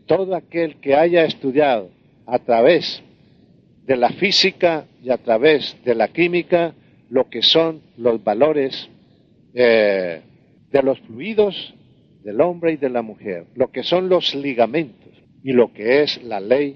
todo 0.05 0.35
aquel 0.35 0.81
que 0.81 0.93
haya 0.93 1.23
estudiado 1.23 1.91
a 2.25 2.39
través 2.39 3.01
de 3.85 3.95
la 3.95 4.09
física 4.09 4.83
y 5.01 5.11
a 5.11 5.17
través 5.17 5.77
de 5.85 5.95
la 5.95 6.09
química 6.09 6.73
lo 7.09 7.29
que 7.29 7.41
son 7.41 7.81
los 7.95 8.21
valores 8.21 8.89
eh, 9.53 10.19
de 10.73 10.83
los 10.83 10.99
fluidos 10.99 11.73
del 12.25 12.41
hombre 12.41 12.73
y 12.73 12.75
de 12.75 12.89
la 12.89 13.01
mujer, 13.01 13.45
lo 13.55 13.71
que 13.71 13.83
son 13.83 14.09
los 14.09 14.35
ligamentos 14.35 15.13
y 15.41 15.53
lo 15.53 15.71
que 15.71 16.03
es 16.03 16.21
la 16.21 16.41
ley 16.41 16.75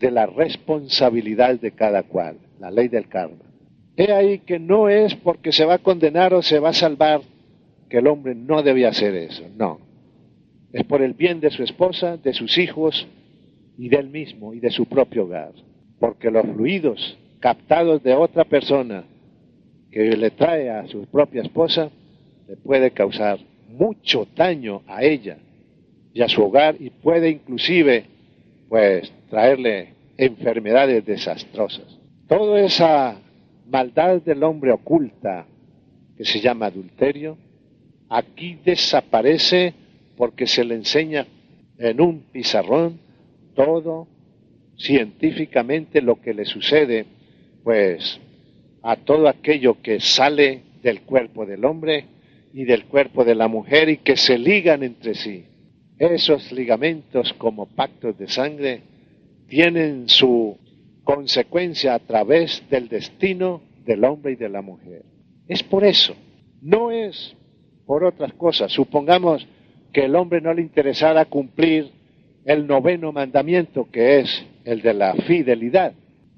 de 0.00 0.10
la 0.10 0.26
responsabilidad 0.26 1.60
de 1.60 1.70
cada 1.70 2.02
cual, 2.02 2.38
la 2.58 2.72
ley 2.72 2.88
del 2.88 3.06
karma. 3.06 3.44
He 3.96 4.10
ahí 4.10 4.40
que 4.40 4.58
no 4.58 4.88
es 4.88 5.14
porque 5.14 5.52
se 5.52 5.64
va 5.64 5.74
a 5.74 5.78
condenar 5.78 6.34
o 6.34 6.42
se 6.42 6.58
va 6.58 6.70
a 6.70 6.74
salvar 6.74 7.20
que 7.88 7.98
el 7.98 8.08
hombre 8.08 8.34
no 8.34 8.64
debe 8.64 8.84
hacer 8.84 9.14
eso, 9.14 9.44
no. 9.56 9.86
Es 10.72 10.84
por 10.84 11.02
el 11.02 11.14
bien 11.14 11.40
de 11.40 11.50
su 11.50 11.62
esposa, 11.62 12.16
de 12.16 12.32
sus 12.34 12.58
hijos 12.58 13.06
y 13.76 13.88
de 13.88 13.96
él 13.96 14.08
mismo 14.08 14.54
y 14.54 14.60
de 14.60 14.70
su 14.70 14.86
propio 14.86 15.24
hogar. 15.24 15.52
Porque 15.98 16.30
los 16.30 16.46
fluidos 16.46 17.18
captados 17.40 18.02
de 18.02 18.14
otra 18.14 18.44
persona 18.44 19.04
que 19.90 20.16
le 20.16 20.30
trae 20.30 20.70
a 20.70 20.86
su 20.86 21.06
propia 21.06 21.42
esposa 21.42 21.90
le 22.46 22.56
puede 22.56 22.90
causar 22.90 23.38
mucho 23.68 24.26
daño 24.36 24.82
a 24.86 25.02
ella 25.02 25.38
y 26.12 26.22
a 26.22 26.28
su 26.28 26.42
hogar 26.42 26.76
y 26.80 26.90
puede 26.90 27.30
inclusive 27.30 28.04
pues 28.68 29.12
traerle 29.30 29.94
enfermedades 30.16 31.04
desastrosas. 31.04 31.98
Toda 32.26 32.60
esa 32.60 33.16
maldad 33.70 34.20
del 34.22 34.42
hombre 34.42 34.72
oculta 34.72 35.46
que 36.16 36.24
se 36.24 36.40
llama 36.40 36.66
adulterio, 36.66 37.38
aquí 38.08 38.58
desaparece 38.64 39.72
porque 40.18 40.48
se 40.48 40.64
le 40.64 40.74
enseña 40.74 41.26
en 41.78 42.00
un 42.00 42.24
pizarrón 42.32 42.98
todo 43.54 44.08
científicamente 44.76 46.02
lo 46.02 46.20
que 46.20 46.34
le 46.34 46.44
sucede 46.44 47.06
pues 47.62 48.20
a 48.82 48.96
todo 48.96 49.28
aquello 49.28 49.80
que 49.80 50.00
sale 50.00 50.62
del 50.82 51.02
cuerpo 51.02 51.46
del 51.46 51.64
hombre 51.64 52.04
y 52.52 52.64
del 52.64 52.84
cuerpo 52.86 53.24
de 53.24 53.36
la 53.36 53.46
mujer 53.46 53.88
y 53.88 53.98
que 53.98 54.16
se 54.16 54.38
ligan 54.38 54.82
entre 54.82 55.14
sí. 55.14 55.44
Esos 55.98 56.50
ligamentos 56.52 57.32
como 57.34 57.66
pactos 57.66 58.18
de 58.18 58.28
sangre 58.28 58.82
tienen 59.48 60.08
su 60.08 60.56
consecuencia 61.04 61.94
a 61.94 61.98
través 62.00 62.62
del 62.70 62.88
destino 62.88 63.62
del 63.84 64.04
hombre 64.04 64.32
y 64.32 64.36
de 64.36 64.48
la 64.48 64.62
mujer. 64.62 65.04
Es 65.46 65.62
por 65.62 65.84
eso, 65.84 66.14
no 66.60 66.90
es 66.90 67.34
por 67.86 68.04
otras 68.04 68.32
cosas. 68.34 68.72
Supongamos 68.72 69.46
que 69.98 70.04
el 70.04 70.14
hombre 70.14 70.40
no 70.40 70.54
le 70.54 70.62
interesara 70.62 71.24
cumplir 71.24 71.90
el 72.44 72.68
noveno 72.68 73.10
mandamiento, 73.10 73.88
que 73.90 74.20
es 74.20 74.46
el 74.64 74.80
de 74.80 74.94
la 74.94 75.12
fidelidad. 75.12 75.92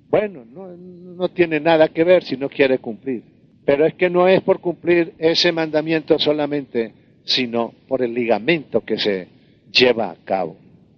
Bueno, 0.08 0.46
no, 0.50 0.68
no 0.74 1.28
tiene 1.28 1.60
nada 1.60 1.88
que 1.88 2.02
ver 2.02 2.24
si 2.24 2.38
no 2.38 2.48
quiere 2.48 2.78
cumplir. 2.78 3.22
Pero 3.66 3.84
es 3.84 3.92
que 3.96 4.08
no 4.08 4.26
es 4.26 4.40
por 4.40 4.60
cumplir 4.60 5.12
ese 5.18 5.52
mandamiento 5.52 6.18
solamente, 6.18 6.94
sino 7.24 7.74
por 7.86 8.00
el 8.00 8.14
ligamento 8.14 8.80
que 8.80 8.96
se 8.96 9.28
lleva 9.70 10.08
a 10.10 10.16
cabo. 10.24 10.56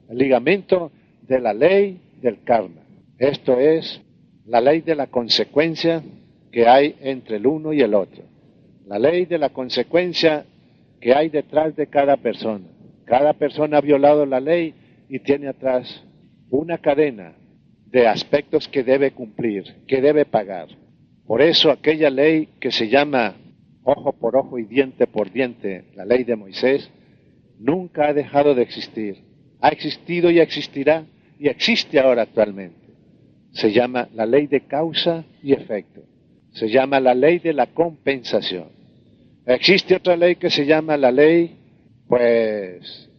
El 0.09 0.18
ligamento 0.18 0.92
de 1.27 1.40
la 1.40 1.53
ley 1.53 1.98
del 2.20 2.44
karma. 2.44 2.83
Esto 3.18 3.59
es 3.59 4.01
la 4.46 4.61
ley 4.61 4.83
de 4.83 4.94
la 4.94 5.09
consecuencia 5.09 6.01
que 6.53 6.68
hay 6.68 6.94
entre 7.01 7.38
el 7.38 7.46
uno 7.48 7.72
y 7.72 7.81
el 7.81 7.92
otro. 7.92 8.22
La 8.87 9.01
ley 9.01 9.25
de 9.25 9.38
la 9.38 9.48
consecuencia 9.48 10.46
que 11.03 11.12
hay 11.12 11.29
detrás 11.29 11.75
de 11.75 11.88
cada 11.88 12.17
persona. 12.17 12.65
Cada 13.05 13.33
persona 13.33 13.79
ha 13.79 13.81
violado 13.81 14.25
la 14.25 14.38
ley 14.38 14.73
y 15.09 15.19
tiene 15.19 15.49
atrás 15.49 16.05
una 16.49 16.79
cadena 16.79 17.35
de 17.87 18.07
aspectos 18.07 18.69
que 18.69 18.85
debe 18.85 19.11
cumplir, 19.11 19.65
que 19.88 20.01
debe 20.01 20.25
pagar. 20.25 20.69
Por 21.27 21.43
eso 21.43 21.73
aquella 21.73 22.09
ley 22.09 22.49
que 22.61 22.71
se 22.71 22.88
llama 22.88 23.35
ojo 23.83 24.12
por 24.12 24.37
ojo 24.37 24.61
y 24.61 24.65
diente 24.65 25.09
por 25.09 25.33
diente, 25.33 25.87
la 25.97 26.05
ley 26.05 26.23
de 26.23 26.37
Moisés, 26.37 26.88
nunca 27.59 28.09
ha 28.09 28.15
dejado 28.15 28.55
de 28.55 28.62
existir. 28.62 29.25
Ha 29.61 29.71
existido 29.71 30.31
y 30.31 30.38
existirá 30.38 31.05
y 31.37 31.49
existe 31.49 31.99
ahora 31.99 32.23
actualmente. 32.23 32.95
Se 33.51 33.73
llama 33.73 34.09
la 34.15 34.25
ley 34.25 34.47
de 34.47 34.61
causa 34.62 35.25
y 35.43 35.53
efecto. 35.53 36.03
Se 36.53 36.69
llama 36.69 37.01
la 37.01 37.15
ley 37.15 37.41
de 37.41 37.55
la 37.55 37.67
compensación. 37.67 38.82
Existe 39.46 39.96
otra 39.96 40.16
ley 40.16 40.37
que 40.37 40.50
se 40.50 40.66
llama 40.66 40.96
la 40.96 41.11
ley, 41.11 41.57
pues, 42.07 43.11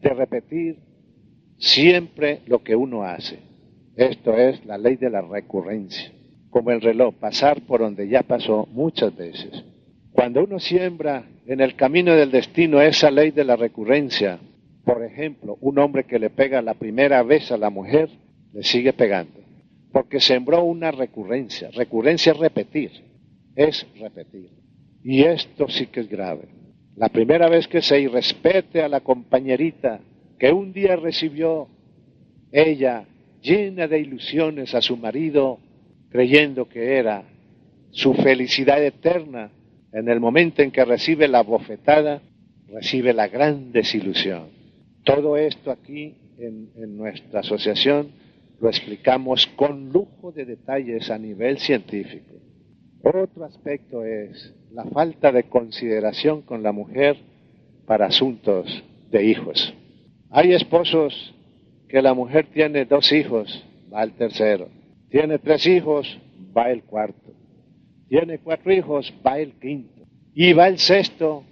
de 0.00 0.08
repetir 0.10 0.76
siempre 1.58 2.40
lo 2.46 2.62
que 2.62 2.74
uno 2.74 3.02
hace. 3.02 3.38
Esto 3.94 4.34
es 4.34 4.64
la 4.64 4.78
ley 4.78 4.96
de 4.96 5.10
la 5.10 5.22
recurrencia. 5.22 6.12
Como 6.50 6.70
el 6.70 6.80
reloj, 6.80 7.14
pasar 7.14 7.60
por 7.62 7.80
donde 7.80 8.08
ya 8.08 8.22
pasó 8.22 8.66
muchas 8.72 9.14
veces. 9.16 9.64
Cuando 10.12 10.44
uno 10.44 10.58
siembra 10.58 11.24
en 11.46 11.60
el 11.60 11.76
camino 11.76 12.14
del 12.14 12.30
destino 12.30 12.80
esa 12.80 13.10
ley 13.10 13.30
de 13.30 13.44
la 13.44 13.56
recurrencia, 13.56 14.38
por 14.84 15.04
ejemplo, 15.04 15.58
un 15.60 15.78
hombre 15.78 16.04
que 16.04 16.18
le 16.18 16.30
pega 16.30 16.62
la 16.62 16.74
primera 16.74 17.22
vez 17.22 17.52
a 17.52 17.58
la 17.58 17.68
mujer, 17.68 18.08
le 18.52 18.62
sigue 18.62 18.92
pegando. 18.94 19.40
Porque 19.92 20.20
sembró 20.20 20.64
una 20.64 20.90
recurrencia. 20.90 21.70
Recurrencia 21.70 22.32
es 22.32 22.38
repetir. 22.38 22.90
Es 23.54 23.86
repetir. 23.98 24.50
Y 25.08 25.22
esto 25.22 25.68
sí 25.68 25.86
que 25.86 26.00
es 26.00 26.08
grave. 26.08 26.48
La 26.96 27.08
primera 27.10 27.48
vez 27.48 27.68
que 27.68 27.80
se 27.80 28.00
irrespete 28.00 28.82
a 28.82 28.88
la 28.88 29.02
compañerita 29.02 30.00
que 30.36 30.50
un 30.50 30.72
día 30.72 30.96
recibió 30.96 31.68
ella 32.50 33.06
llena 33.40 33.86
de 33.86 34.00
ilusiones 34.00 34.74
a 34.74 34.82
su 34.82 34.96
marido, 34.96 35.60
creyendo 36.08 36.68
que 36.68 36.96
era 36.96 37.22
su 37.92 38.14
felicidad 38.14 38.82
eterna, 38.82 39.52
en 39.92 40.08
el 40.08 40.18
momento 40.18 40.62
en 40.62 40.72
que 40.72 40.84
recibe 40.84 41.28
la 41.28 41.44
bofetada, 41.44 42.20
recibe 42.66 43.12
la 43.12 43.28
gran 43.28 43.70
desilusión. 43.70 44.48
Todo 45.04 45.36
esto 45.36 45.70
aquí 45.70 46.16
en, 46.36 46.96
nuestra 46.96 47.40
asociación 47.40 48.08
lo 48.60 48.68
explicamos 48.68 49.46
con 49.54 49.90
lujo 49.90 50.32
de 50.32 50.46
detalles 50.46 51.10
a 51.10 51.16
nivel 51.16 51.58
científico. 51.58 52.34
Otro 53.04 53.44
aspecto 53.44 54.04
es 54.04 54.52
la 54.76 54.84
falta 54.84 55.32
de 55.32 55.44
consideración 55.44 56.42
con 56.42 56.62
la 56.62 56.70
mujer 56.70 57.16
para 57.86 58.08
asuntos 58.08 58.84
de 59.10 59.24
hijos. 59.24 59.72
Hay 60.30 60.52
esposos 60.52 61.34
que 61.88 62.02
la 62.02 62.12
mujer 62.12 62.48
tiene 62.52 62.84
dos 62.84 63.10
hijos, 63.10 63.64
va 63.90 64.02
el 64.02 64.12
tercero. 64.12 64.68
Tiene 65.08 65.38
tres 65.38 65.66
hijos, 65.66 66.18
va 66.54 66.70
el 66.70 66.82
cuarto. 66.82 67.32
Tiene 68.10 68.38
cuatro 68.38 68.70
hijos, 68.70 69.14
va 69.26 69.38
el 69.38 69.52
quinto. 69.52 70.02
Y 70.34 70.52
va 70.52 70.68
el 70.68 70.78
sexto 70.78 71.42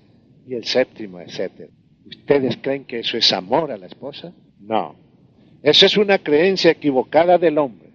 y 0.46 0.52
el 0.52 0.64
séptimo, 0.64 1.18
etc. 1.18 1.70
¿Ustedes 2.04 2.58
creen 2.58 2.84
que 2.84 2.98
eso 2.98 3.16
es 3.16 3.32
amor 3.32 3.72
a 3.72 3.78
la 3.78 3.86
esposa? 3.86 4.34
No. 4.60 4.96
Esa 5.62 5.86
es 5.86 5.96
una 5.96 6.18
creencia 6.18 6.72
equivocada 6.72 7.38
del 7.38 7.56
hombre. 7.56 7.88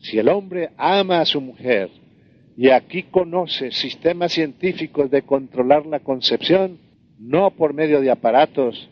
Si 0.00 0.18
el 0.18 0.28
hombre 0.28 0.72
ama 0.76 1.22
a 1.22 1.24
su 1.24 1.40
mujer 1.40 1.88
y 2.56 2.70
aquí 2.70 3.04
conoce 3.04 3.72
sistemas 3.72 4.32
científicos 4.32 5.10
de 5.10 5.22
controlar 5.22 5.86
la 5.86 6.00
concepción, 6.00 6.78
no 7.18 7.50
por 7.50 7.74
medio 7.74 8.00
de 8.00 8.10
aparatos, 8.10 8.88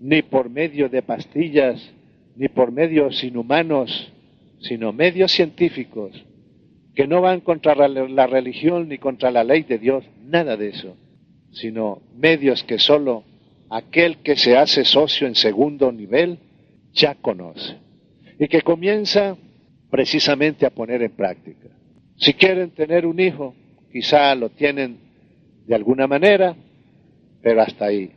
ni 0.00 0.22
por 0.22 0.48
medio 0.48 0.88
de 0.88 1.02
pastillas, 1.02 1.92
ni 2.36 2.48
por 2.48 2.72
medios 2.72 3.22
inhumanos, 3.22 4.12
sino 4.60 4.92
medios 4.92 5.32
científicos 5.32 6.24
que 6.94 7.06
no 7.06 7.20
van 7.20 7.40
contra 7.40 7.74
la 7.74 8.26
religión 8.26 8.88
ni 8.88 8.98
contra 8.98 9.30
la 9.30 9.44
ley 9.44 9.62
de 9.62 9.78
Dios, 9.78 10.04
nada 10.24 10.56
de 10.56 10.68
eso, 10.68 10.96
sino 11.52 12.02
medios 12.14 12.64
que 12.64 12.78
solo 12.78 13.24
aquel 13.70 14.18
que 14.18 14.36
se 14.36 14.56
hace 14.56 14.84
socio 14.84 15.26
en 15.26 15.34
segundo 15.34 15.90
nivel 15.90 16.38
ya 16.92 17.14
conoce 17.14 17.76
y 18.38 18.48
que 18.48 18.60
comienza 18.62 19.36
precisamente 19.90 20.66
a 20.66 20.70
poner 20.70 21.02
en 21.02 21.12
práctica. 21.12 21.68
Si 22.22 22.34
quieren 22.34 22.70
tener 22.70 23.04
un 23.04 23.18
hijo, 23.18 23.52
quizá 23.90 24.32
lo 24.36 24.48
tienen 24.48 24.96
de 25.66 25.74
alguna 25.74 26.06
manera, 26.06 26.54
pero 27.42 27.62
hasta 27.62 27.86
ahí, 27.86 28.12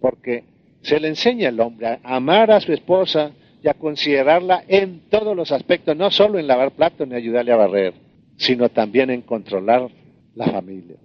porque 0.00 0.42
se 0.82 0.98
le 0.98 1.06
enseña 1.06 1.48
al 1.48 1.60
hombre 1.60 1.86
a 1.86 2.16
amar 2.16 2.50
a 2.50 2.60
su 2.60 2.72
esposa 2.72 3.30
y 3.62 3.68
a 3.68 3.74
considerarla 3.74 4.64
en 4.66 5.02
todos 5.08 5.36
los 5.36 5.52
aspectos, 5.52 5.96
no 5.96 6.10
solo 6.10 6.40
en 6.40 6.48
lavar 6.48 6.72
platos 6.72 7.06
ni 7.06 7.14
ayudarle 7.14 7.52
a 7.52 7.56
barrer, 7.56 7.94
sino 8.38 8.70
también 8.70 9.08
en 9.10 9.22
controlar 9.22 9.88
la 10.34 10.46
familia. 10.46 10.96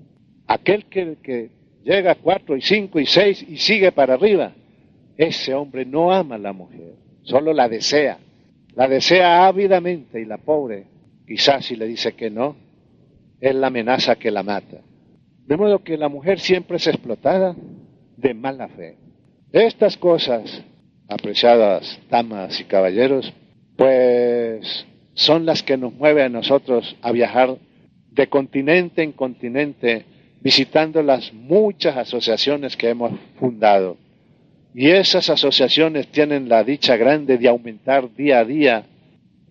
Aquel 0.47 0.85
que, 0.85 1.17
que 1.21 1.51
llega 1.83 2.13
a 2.13 2.15
cuatro 2.15 2.57
y 2.57 2.61
cinco 2.61 2.99
y 2.99 3.05
seis 3.05 3.45
y 3.47 3.57
sigue 3.57 3.91
para 3.91 4.15
arriba, 4.15 4.53
ese 5.17 5.53
hombre 5.53 5.85
no 5.85 6.11
ama 6.11 6.33
a 6.33 6.39
la 6.39 6.51
mujer, 6.51 6.95
solo 7.21 7.53
la 7.53 7.69
desea. 7.69 8.17
La 8.73 8.87
desea 8.87 9.45
ávidamente 9.45 10.19
y 10.19 10.25
la 10.25 10.39
pobre, 10.39 10.85
quizás 11.25 11.65
si 11.65 11.75
le 11.75 11.87
dice 11.87 12.13
que 12.13 12.29
no, 12.29 12.55
es 13.39 13.53
la 13.55 13.67
amenaza 13.67 14.15
que 14.15 14.31
la 14.31 14.43
mata. 14.43 14.81
De 15.45 15.57
modo 15.57 15.83
que 15.83 15.97
la 15.97 16.09
mujer 16.09 16.39
siempre 16.39 16.77
es 16.77 16.87
explotada 16.87 17.55
de 18.17 18.33
mala 18.33 18.69
fe. 18.69 18.97
Estas 19.51 19.97
cosas, 19.97 20.63
apreciadas 21.09 21.99
damas 22.09 22.59
y 22.59 22.63
caballeros, 22.63 23.33
pues 23.75 24.85
son 25.13 25.45
las 25.45 25.61
que 25.61 25.77
nos 25.77 25.93
mueven 25.93 26.25
a 26.25 26.29
nosotros 26.29 26.95
a 27.01 27.11
viajar 27.11 27.57
de 28.11 28.27
continente 28.27 29.03
en 29.03 29.11
continente, 29.11 30.05
visitando 30.41 31.01
las 31.01 31.33
muchas 31.33 31.97
asociaciones 31.97 32.77
que 32.77 32.89
hemos 32.89 33.11
fundado. 33.39 33.97
Y 34.73 34.89
esas 34.89 35.29
asociaciones 35.29 36.07
tienen 36.07 36.49
la 36.49 36.63
dicha 36.63 36.97
grande 36.97 37.37
de 37.37 37.47
aumentar 37.47 38.13
día 38.15 38.39
a 38.39 38.45
día, 38.45 38.85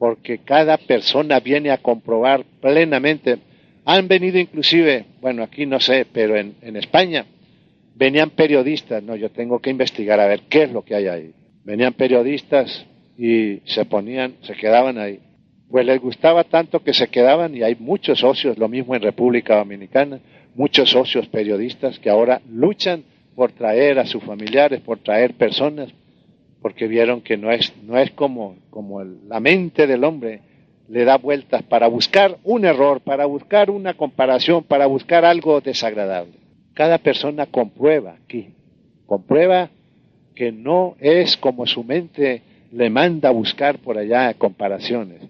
porque 0.02 0.38
cada 0.38 0.78
persona 0.78 1.38
viene 1.38 1.70
a 1.70 1.78
comprobar 1.78 2.44
plenamente. 2.60 3.38
Han 3.84 4.08
venido 4.08 4.36
inclusive, 4.36 5.04
bueno, 5.20 5.44
aquí 5.44 5.64
no 5.64 5.78
sé, 5.78 6.08
pero 6.12 6.36
en, 6.36 6.76
España, 6.76 7.24
venían 7.94 8.30
periodistas, 8.30 9.00
no, 9.00 9.14
yo 9.14 9.30
tengo 9.30 9.60
que 9.60 9.70
investigar 9.70 10.18
a 10.18 10.26
ver 10.26 10.40
qué 10.48 10.64
es 10.64 10.72
lo 10.72 10.82
que 10.82 10.96
hay 10.96 11.06
ahí. 11.06 11.30
Venían 11.62 11.92
periodistas 11.92 12.84
y 13.16 13.60
se 13.64 13.84
ponían, 13.84 14.34
se 14.42 14.54
quedaban 14.54 14.98
ahí. 14.98 15.20
Pues 15.70 15.86
les 15.86 16.00
gustaba 16.00 16.42
tanto 16.42 16.82
que 16.82 16.94
se 16.94 17.06
quedaban 17.06 17.56
y 17.56 17.62
hay 17.62 17.76
muchos 17.76 18.18
socios, 18.18 18.58
lo 18.58 18.68
mismo 18.68 18.96
en 18.96 19.02
República 19.02 19.54
Dominicana, 19.54 20.18
muchos 20.56 20.90
socios 20.90 21.28
periodistas 21.28 22.00
que 22.00 22.10
ahora 22.10 22.42
luchan 22.50 23.04
por 23.36 23.52
traer 23.52 24.00
a 24.00 24.06
sus 24.06 24.24
familiares, 24.24 24.80
por 24.80 24.98
traer 24.98 25.34
personas, 25.34 25.90
porque 26.62 26.86
vieron 26.86 27.20
que 27.20 27.36
no 27.36 27.50
es, 27.50 27.74
no 27.82 27.98
es 27.98 28.12
como, 28.12 28.56
como 28.70 29.02
la 29.02 29.40
mente 29.40 29.86
del 29.86 30.04
hombre 30.04 30.40
le 30.88 31.04
da 31.04 31.18
vueltas 31.18 31.62
para 31.64 31.88
buscar 31.88 32.38
un 32.44 32.64
error, 32.64 33.00
para 33.00 33.26
buscar 33.26 33.70
una 33.70 33.94
comparación, 33.94 34.62
para 34.62 34.86
buscar 34.86 35.24
algo 35.24 35.60
desagradable. 35.60 36.34
Cada 36.74 36.98
persona 36.98 37.46
comprueba 37.46 38.16
aquí, 38.24 38.50
comprueba 39.06 39.70
que 40.34 40.52
no 40.52 40.96
es 41.00 41.36
como 41.36 41.66
su 41.66 41.84
mente 41.84 42.42
le 42.72 42.88
manda 42.88 43.28
a 43.28 43.32
buscar 43.32 43.78
por 43.78 43.98
allá 43.98 44.32
comparaciones, 44.34 45.20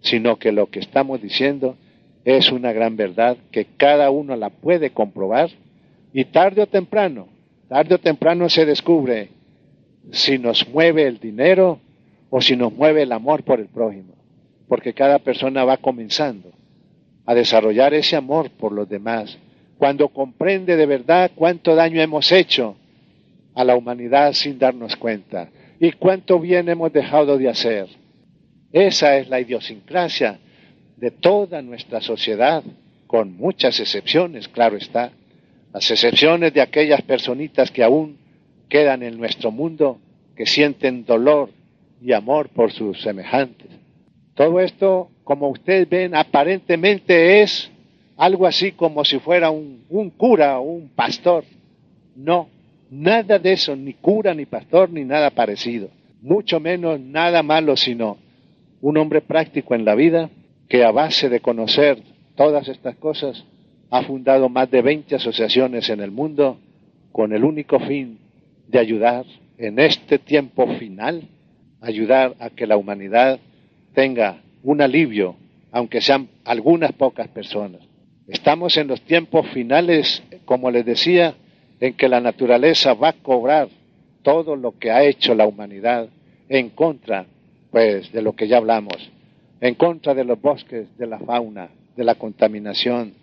sino 0.00 0.36
que 0.38 0.52
lo 0.52 0.66
que 0.66 0.80
estamos 0.80 1.22
diciendo 1.22 1.76
es 2.24 2.52
una 2.52 2.72
gran 2.72 2.96
verdad 2.96 3.36
que 3.50 3.66
cada 3.76 4.10
uno 4.10 4.36
la 4.36 4.50
puede 4.50 4.90
comprobar 4.90 5.50
y 6.12 6.26
tarde 6.26 6.62
o 6.62 6.66
temprano, 6.66 7.28
tarde 7.68 7.94
o 7.94 7.98
temprano 7.98 8.48
se 8.48 8.66
descubre 8.66 9.30
si 10.12 10.38
nos 10.38 10.68
mueve 10.68 11.04
el 11.04 11.18
dinero 11.18 11.80
o 12.30 12.40
si 12.40 12.56
nos 12.56 12.72
mueve 12.72 13.02
el 13.02 13.12
amor 13.12 13.42
por 13.44 13.60
el 13.60 13.66
prójimo, 13.66 14.14
porque 14.68 14.94
cada 14.94 15.18
persona 15.18 15.64
va 15.64 15.76
comenzando 15.76 16.50
a 17.26 17.34
desarrollar 17.34 17.94
ese 17.94 18.16
amor 18.16 18.50
por 18.50 18.72
los 18.72 18.88
demás 18.88 19.38
cuando 19.80 20.08
comprende 20.10 20.76
de 20.76 20.84
verdad 20.84 21.30
cuánto 21.34 21.74
daño 21.74 22.02
hemos 22.02 22.30
hecho 22.32 22.76
a 23.54 23.64
la 23.64 23.76
humanidad 23.76 24.34
sin 24.34 24.58
darnos 24.58 24.94
cuenta 24.94 25.48
y 25.80 25.92
cuánto 25.92 26.38
bien 26.38 26.68
hemos 26.68 26.92
dejado 26.92 27.38
de 27.38 27.48
hacer. 27.48 27.88
Esa 28.72 29.16
es 29.16 29.30
la 29.30 29.40
idiosincrasia 29.40 30.38
de 30.98 31.10
toda 31.10 31.62
nuestra 31.62 32.02
sociedad, 32.02 32.62
con 33.06 33.38
muchas 33.38 33.80
excepciones, 33.80 34.48
claro 34.48 34.76
está, 34.76 35.12
las 35.72 35.90
excepciones 35.90 36.52
de 36.52 36.60
aquellas 36.60 37.00
personitas 37.00 37.70
que 37.70 37.82
aún 37.82 38.18
quedan 38.70 39.02
en 39.02 39.18
nuestro 39.18 39.50
mundo, 39.50 39.98
que 40.34 40.46
sienten 40.46 41.04
dolor 41.04 41.50
y 42.00 42.12
amor 42.12 42.48
por 42.48 42.72
sus 42.72 43.02
semejantes. 43.02 43.68
Todo 44.34 44.60
esto, 44.60 45.10
como 45.24 45.50
ustedes 45.50 45.86
ven, 45.90 46.14
aparentemente 46.14 47.42
es 47.42 47.70
algo 48.16 48.46
así 48.46 48.72
como 48.72 49.04
si 49.04 49.18
fuera 49.18 49.50
un, 49.50 49.82
cura 50.16 50.58
o 50.58 50.62
un 50.62 50.88
pastor. 50.88 51.44
No, 52.16 52.48
nada 52.90 53.38
de 53.38 53.52
eso, 53.52 53.76
ni 53.76 53.92
cura, 53.92 54.32
ni 54.32 54.46
pastor, 54.46 54.90
ni 54.90 55.04
nada 55.04 55.30
parecido. 55.30 55.90
Mucho 56.22 56.60
menos 56.60 56.98
nada 57.00 57.42
malo, 57.42 57.76
sino 57.76 58.16
un 58.80 58.96
hombre 58.96 59.20
práctico 59.20 59.74
en 59.74 59.84
la 59.84 59.94
vida 59.94 60.30
que 60.68 60.84
a 60.84 60.90
base 60.90 61.28
de 61.28 61.40
conocer 61.40 62.02
todas 62.34 62.68
estas 62.68 62.96
cosas 62.96 63.44
ha 63.90 64.02
fundado 64.04 64.48
más 64.48 64.70
de 64.70 64.80
20 64.80 65.16
asociaciones 65.16 65.90
en 65.90 66.00
el 66.00 66.12
mundo 66.12 66.58
con 67.12 67.32
el 67.32 67.44
único 67.44 67.80
fin 67.80 68.18
de 68.70 68.78
ayudar 68.78 69.24
en 69.58 69.78
este 69.78 70.18
tiempo 70.18 70.66
final, 70.78 71.28
ayudar 71.80 72.36
a 72.38 72.50
que 72.50 72.66
la 72.66 72.76
humanidad 72.76 73.40
tenga 73.94 74.40
un 74.62 74.80
alivio, 74.80 75.36
aunque 75.72 76.00
sean 76.00 76.28
algunas 76.44 76.92
pocas 76.92 77.28
personas. 77.28 77.80
Estamos 78.28 78.76
en 78.76 78.86
los 78.86 79.00
tiempos 79.02 79.48
finales, 79.48 80.22
como 80.44 80.70
les 80.70 80.84
decía, 80.84 81.34
en 81.80 81.94
que 81.94 82.08
la 82.08 82.20
naturaleza 82.20 82.94
va 82.94 83.08
a 83.08 83.12
cobrar 83.14 83.68
todo 84.22 84.54
lo 84.54 84.78
que 84.78 84.90
ha 84.90 85.02
hecho 85.02 85.34
la 85.34 85.46
humanidad 85.46 86.08
en 86.48 86.70
contra, 86.70 87.26
pues, 87.70 88.12
de 88.12 88.22
lo 88.22 88.34
que 88.34 88.46
ya 88.46 88.58
hablamos, 88.58 89.10
en 89.60 89.74
contra 89.74 90.14
de 90.14 90.24
los 90.24 90.40
bosques, 90.40 90.96
de 90.96 91.06
la 91.06 91.18
fauna, 91.18 91.70
de 91.96 92.04
la 92.04 92.14
contaminación, 92.14 93.14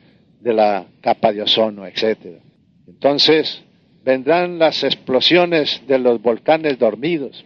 de 0.42 0.54
la 0.54 0.86
capa 1.02 1.32
de 1.32 1.42
ozono, 1.42 1.86
etcétera. 1.86 2.40
Entonces, 2.88 3.64
vendrán 4.08 4.58
las 4.58 4.86
explosiones 4.86 5.82
de 5.86 6.00
los 6.00 6.22
volcanes 6.22 6.80
dormidos 6.80 7.44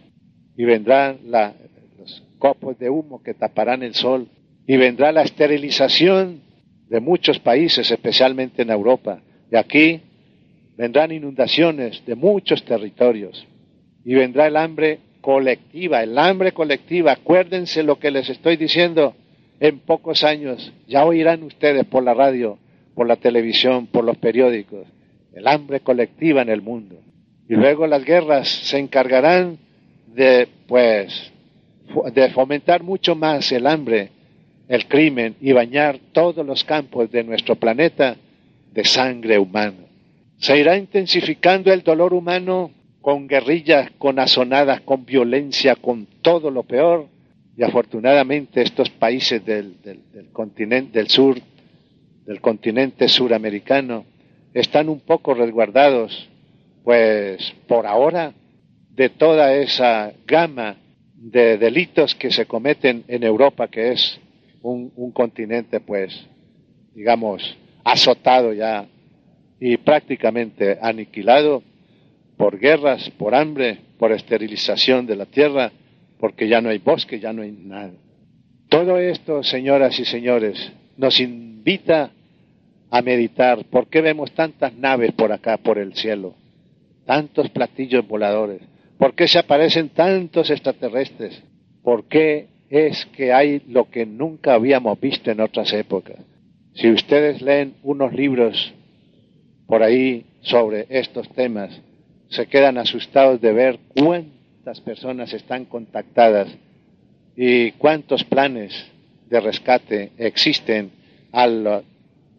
y 0.56 0.64
vendrán 0.64 1.18
los 1.24 2.22
copos 2.38 2.78
de 2.78 2.88
humo 2.88 3.20
que 3.20 3.34
taparán 3.34 3.82
el 3.82 3.96
sol 3.96 4.28
y 4.64 4.76
vendrá 4.76 5.10
la 5.10 5.22
esterilización 5.22 6.40
de 6.88 7.00
muchos 7.00 7.40
países, 7.40 7.90
especialmente 7.90 8.62
en 8.62 8.70
Europa. 8.70 9.18
De 9.50 9.58
aquí 9.58 10.02
vendrán 10.76 11.10
inundaciones 11.10 12.00
de 12.06 12.14
muchos 12.14 12.64
territorios 12.64 13.44
y 14.04 14.14
vendrá 14.14 14.46
el 14.46 14.56
hambre 14.56 15.00
colectiva, 15.20 16.04
el 16.04 16.16
hambre 16.16 16.52
colectiva. 16.52 17.10
Acuérdense 17.10 17.82
lo 17.82 17.98
que 17.98 18.12
les 18.12 18.28
estoy 18.28 18.56
diciendo 18.56 19.16
en 19.58 19.80
pocos 19.80 20.22
años. 20.22 20.72
Ya 20.86 21.04
oirán 21.04 21.42
ustedes 21.42 21.84
por 21.86 22.04
la 22.04 22.14
radio, 22.14 22.56
por 22.94 23.08
la 23.08 23.16
televisión, 23.16 23.88
por 23.88 24.04
los 24.04 24.16
periódicos, 24.18 24.86
el 25.34 25.46
hambre 25.46 25.80
colectiva 25.80 26.42
en 26.42 26.48
el 26.48 26.62
mundo. 26.62 27.00
Y 27.48 27.54
luego 27.54 27.86
las 27.86 28.04
guerras 28.04 28.48
se 28.48 28.78
encargarán 28.78 29.58
de, 30.06 30.48
pues, 30.66 31.32
de 32.14 32.30
fomentar 32.30 32.82
mucho 32.82 33.14
más 33.14 33.50
el 33.52 33.66
hambre 33.66 34.10
el 34.68 34.86
crimen 34.86 35.36
y 35.40 35.52
bañar 35.52 35.98
todos 36.12 36.46
los 36.46 36.64
campos 36.64 37.10
de 37.10 37.24
nuestro 37.24 37.56
planeta 37.56 38.16
de 38.72 38.84
sangre 38.84 39.38
humana. 39.38 39.76
Se 40.38 40.58
irá 40.58 40.78
intensificando 40.78 41.70
el 41.70 41.82
dolor 41.82 42.14
humano 42.14 42.70
con 43.02 43.26
guerrillas, 43.28 43.90
con 43.98 44.18
asonadas, 44.18 44.80
con 44.80 45.04
violencia, 45.04 45.76
con 45.76 46.06
todo 46.22 46.50
lo 46.50 46.62
peor. 46.62 47.06
Y 47.54 47.62
afortunadamente 47.62 48.62
estos 48.62 48.88
países 48.88 49.44
del, 49.44 49.76
continente 50.32 50.98
del 50.98 51.08
sur, 51.08 51.38
del 52.24 52.40
continente 52.40 53.08
suramericano, 53.08 54.06
están 54.54 54.88
un 54.88 55.00
poco 55.00 55.34
resguardados, 55.34 56.28
pues 56.84 57.54
por 57.66 57.86
ahora, 57.86 58.32
de 58.90 59.08
toda 59.08 59.54
esa 59.54 60.12
gama 60.26 60.76
de 61.14 61.56
delitos 61.56 62.14
que 62.14 62.30
se 62.30 62.46
cometen 62.46 63.04
en 63.08 63.22
Europa, 63.22 63.68
que 63.68 63.92
es 63.92 64.20
un, 64.62 65.12
continente, 65.12 65.80
pues, 65.80 66.26
digamos, 66.94 67.56
azotado 67.84 68.52
ya 68.52 68.86
y 69.58 69.76
prácticamente 69.76 70.78
aniquilado 70.80 71.62
por 72.36 72.58
guerras, 72.58 73.08
por 73.10 73.34
hambre, 73.34 73.78
por 73.98 74.12
esterilización 74.12 75.06
de 75.06 75.16
la 75.16 75.26
tierra, 75.26 75.72
porque 76.18 76.48
ya 76.48 76.60
no 76.60 76.70
hay 76.70 76.78
bosque, 76.78 77.20
ya 77.20 77.32
no 77.32 77.42
hay 77.42 77.52
nada. 77.52 77.92
Todo 78.68 78.98
esto, 78.98 79.42
señoras 79.42 79.98
y 80.00 80.04
señores, 80.04 80.72
nos 80.96 81.20
invita 81.20 82.10
a 82.92 83.00
meditar. 83.00 83.64
¿Por 83.64 83.88
qué 83.88 84.02
vemos 84.02 84.32
tantas 84.32 84.74
naves 84.74 85.12
por 85.12 85.32
acá, 85.32 85.56
por 85.56 85.78
el 85.78 85.94
cielo? 85.94 86.34
Tantos 87.06 87.48
platillos 87.48 88.06
voladores. 88.06 88.60
¿Por 88.98 89.14
qué 89.14 89.26
se 89.26 89.38
aparecen 89.38 89.88
tantos 89.88 90.50
extraterrestres? 90.50 91.42
¿Por 91.82 92.04
qué 92.04 92.48
es 92.68 93.06
que 93.16 93.32
hay 93.32 93.62
lo 93.66 93.88
que 93.88 94.04
nunca 94.04 94.52
habíamos 94.52 95.00
visto 95.00 95.30
en 95.30 95.40
otras 95.40 95.72
épocas? 95.72 96.18
Si 96.74 96.90
ustedes 96.90 97.40
leen 97.40 97.76
unos 97.82 98.12
libros 98.12 98.74
por 99.66 99.82
ahí 99.82 100.26
sobre 100.42 100.86
estos 100.90 101.30
temas, 101.30 101.70
se 102.28 102.46
quedan 102.46 102.76
asustados 102.76 103.40
de 103.40 103.52
ver 103.54 103.78
cuántas 103.96 104.82
personas 104.82 105.32
están 105.32 105.64
contactadas 105.64 106.48
y 107.36 107.72
cuántos 107.72 108.22
planes 108.24 108.86
de 109.30 109.40
rescate 109.40 110.12
existen 110.18 110.90
a 111.32 111.46
lo 111.46 111.91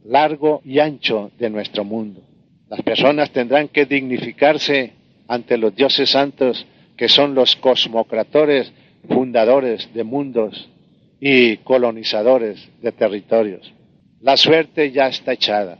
largo 0.05 0.61
y 0.63 0.79
ancho 0.79 1.31
de 1.37 1.49
nuestro 1.49 1.83
mundo. 1.83 2.21
Las 2.69 2.81
personas 2.81 3.31
tendrán 3.31 3.67
que 3.67 3.85
dignificarse 3.85 4.93
ante 5.27 5.57
los 5.57 5.75
dioses 5.75 6.09
santos 6.09 6.65
que 6.97 7.09
son 7.09 7.35
los 7.35 7.55
cosmocratores, 7.55 8.71
fundadores 9.07 9.93
de 9.93 10.03
mundos 10.03 10.69
y 11.19 11.57
colonizadores 11.57 12.69
de 12.81 12.91
territorios. 12.91 13.73
La 14.21 14.37
suerte 14.37 14.91
ya 14.91 15.07
está 15.07 15.33
echada. 15.33 15.79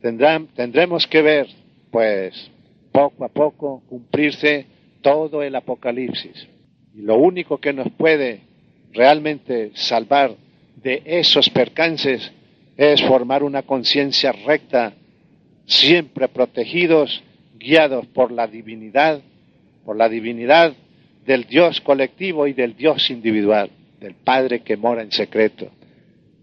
tendremos 0.00 1.06
que 1.06 1.22
ver, 1.22 1.46
pues, 1.90 2.50
poco 2.92 3.24
a 3.24 3.28
poco 3.28 3.82
cumplirse 3.88 4.66
todo 5.02 5.42
el 5.42 5.54
Apocalipsis. 5.54 6.48
Y 6.94 7.02
lo 7.02 7.16
único 7.16 7.58
que 7.58 7.72
nos 7.72 7.90
puede 7.92 8.40
realmente 8.92 9.72
salvar 9.74 10.34
de 10.82 11.02
esos 11.04 11.50
percances 11.50 12.32
es 12.76 13.02
formar 13.02 13.42
una 13.42 13.62
conciencia 13.62 14.32
recta, 14.32 14.92
siempre 15.66 16.28
protegidos, 16.28 17.22
guiados 17.58 18.06
por 18.06 18.30
la 18.30 18.46
divinidad, 18.46 19.20
por 19.84 19.96
la 19.96 20.08
divinidad 20.08 20.74
del 21.24 21.44
Dios 21.44 21.80
colectivo 21.80 22.46
y 22.46 22.52
del 22.52 22.76
Dios 22.76 23.10
individual, 23.10 23.70
del 24.00 24.14
Padre 24.14 24.60
que 24.60 24.76
mora 24.76 25.02
en 25.02 25.10
secreto. 25.10 25.70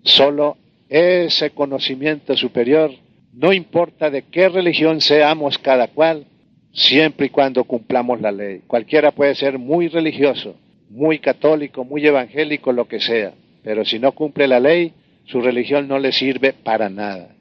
Solo 0.02 0.58
ese 0.89 1.52
conocimiento 1.52 2.36
superior, 2.36 2.91
no 3.34 3.54
importa 3.54 4.10
de 4.10 4.24
qué 4.24 4.50
religión 4.50 5.02
seamos 5.02 5.58
cada 5.58 5.88
cual, 5.88 6.26
siempre 6.74 7.28
y 7.28 7.30
cuando 7.30 7.63
cumplamos 7.63 8.19
la 8.19 8.32
ley. 8.32 8.62
Cualquiera 8.67 9.12
puede 9.12 9.36
ser 9.36 9.60
muy 9.60 9.88
religioso, 9.88 10.56
muy 10.89 11.19
católico, 11.19 11.86
muy 11.86 12.06
evangélico, 12.06 12.72
lo 12.72 12.88
que 12.88 13.00
sea, 13.00 13.34
pero 13.63 13.86
si 13.86 14.00
no 14.00 14.12
cumple 14.12 14.48
la 14.48 14.60
ley, 14.60 14.93
su 15.25 15.41
religión 15.41 15.88
no 15.88 15.99
le 15.99 16.12
sirve 16.12 16.53
para 16.53 16.89
nada. 16.89 17.36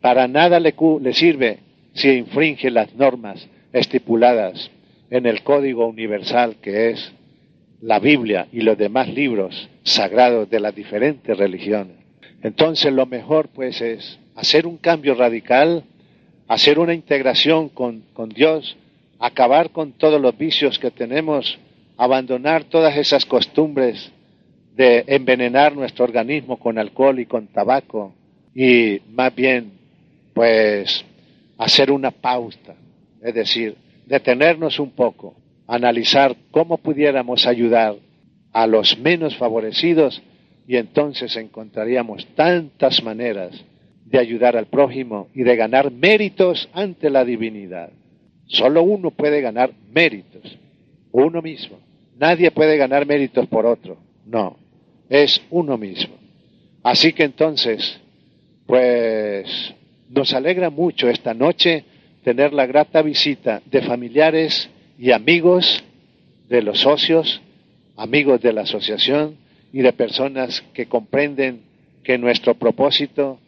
Para 0.00 0.28
nada 0.28 0.60
le, 0.60 0.74
sirve 1.12 1.58
si 1.94 2.10
infringe 2.10 2.70
las 2.70 2.94
normas 2.94 3.46
estipuladas 3.72 4.70
en 5.10 5.26
el 5.26 5.42
Código 5.42 5.86
Universal 5.86 6.56
que 6.62 6.90
es 6.90 7.12
la 7.82 7.98
Biblia 7.98 8.46
y 8.52 8.60
los 8.60 8.78
demás 8.78 9.08
libros 9.08 9.68
sagrados 9.82 10.48
de 10.48 10.60
las 10.60 10.74
diferentes 10.74 11.36
religiones. 11.36 11.96
Entonces 12.42 12.92
lo 12.92 13.06
mejor 13.06 13.48
pues 13.48 13.80
es 13.80 14.18
hacer 14.34 14.66
un 14.66 14.78
cambio 14.78 15.14
radical 15.14 15.84
hacer 16.50 16.80
una 16.80 16.94
integración 16.94 17.68
con, 17.68 18.02
Dios, 18.34 18.76
acabar 19.20 19.70
con 19.70 19.92
todos 19.92 20.20
los 20.20 20.36
vicios 20.36 20.80
que 20.80 20.90
tenemos, 20.90 21.60
abandonar 21.96 22.64
todas 22.64 22.96
esas 22.96 23.24
costumbres 23.24 24.10
de 24.76 25.04
envenenar 25.06 25.74
nuestro 25.74 26.04
organismo 26.04 26.58
con 26.58 26.78
alcohol 26.78 27.18
y 27.18 27.26
con 27.26 27.48
tabaco 27.48 28.14
y 28.54 29.00
más 29.10 29.34
bien 29.34 29.72
pues 30.34 31.04
hacer 31.58 31.90
una 31.90 32.10
pausa, 32.10 32.74
es 33.20 33.34
decir, 33.34 33.76
detenernos 34.06 34.78
un 34.78 34.90
poco, 34.90 35.34
analizar 35.66 36.34
cómo 36.50 36.78
pudiéramos 36.78 37.46
ayudar 37.46 37.96
a 38.52 38.66
los 38.66 38.98
menos 38.98 39.36
favorecidos 39.36 40.22
y 40.66 40.76
entonces 40.76 41.36
encontraríamos 41.36 42.26
tantas 42.34 43.02
maneras 43.02 43.64
de 44.04 44.18
ayudar 44.18 44.56
al 44.56 44.66
prójimo 44.66 45.28
y 45.34 45.42
de 45.42 45.56
ganar 45.56 45.90
méritos 45.90 46.68
ante 46.72 47.10
la 47.10 47.24
divinidad. 47.24 47.90
Solo 48.46 48.82
uno 48.82 49.10
puede 49.10 49.40
ganar 49.40 49.72
méritos, 49.92 50.58
uno 51.12 51.42
mismo. 51.42 51.78
Nadie 52.18 52.50
puede 52.50 52.76
ganar 52.76 53.06
méritos 53.06 53.46
por 53.46 53.66
otro, 53.66 53.98
no, 54.26 54.56
es 55.10 55.42
uno 55.50 55.76
mismo. 55.76 56.14
Así 56.82 57.12
que 57.12 57.24
entonces, 57.24 58.00
pues 58.64 59.74
nos 60.08 60.32
alegra 60.32 60.70
mucho 60.70 61.10
esta 61.10 61.34
noche 61.34 61.84
tener 62.24 62.52
la 62.52 62.66
grata 62.66 63.02
visita 63.02 63.60
de 63.66 63.82
familiares 63.82 64.70
y 64.98 65.10
amigos 65.10 65.84
de 66.48 66.62
los 66.62 66.80
socios, 66.80 67.42
amigos 67.96 68.40
de 68.40 68.52
la 68.52 68.62
asociación 68.62 69.36
y 69.72 69.80
de 69.80 69.92
personas 69.92 70.62
que 70.72 70.86
comprenden 70.86 71.62
que 72.02 72.16
nuestro 72.16 72.54
propósito 72.54 73.38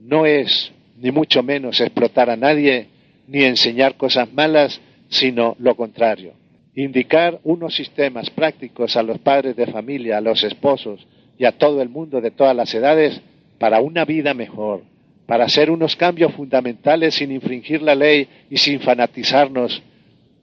no 0.00 0.26
es 0.26 0.72
ni 1.00 1.10
mucho 1.10 1.42
menos 1.42 1.80
explotar 1.80 2.28
a 2.28 2.36
nadie 2.36 2.88
ni 3.26 3.44
enseñar 3.44 3.96
cosas 3.96 4.32
malas, 4.32 4.80
sino 5.08 5.56
lo 5.58 5.74
contrario. 5.76 6.34
Indicar 6.76 7.40
unos 7.44 7.74
sistemas 7.74 8.30
prácticos 8.30 8.96
a 8.96 9.02
los 9.02 9.18
padres 9.18 9.56
de 9.56 9.66
familia, 9.66 10.18
a 10.18 10.20
los 10.20 10.42
esposos 10.42 11.06
y 11.38 11.44
a 11.44 11.52
todo 11.52 11.82
el 11.82 11.88
mundo 11.88 12.20
de 12.20 12.30
todas 12.30 12.54
las 12.54 12.74
edades 12.74 13.20
para 13.58 13.80
una 13.80 14.04
vida 14.04 14.34
mejor, 14.34 14.82
para 15.26 15.44
hacer 15.44 15.70
unos 15.70 15.96
cambios 15.96 16.32
fundamentales 16.34 17.14
sin 17.14 17.32
infringir 17.32 17.80
la 17.82 17.94
ley 17.94 18.28
y 18.50 18.56
sin 18.56 18.80
fanatizarnos 18.80 19.82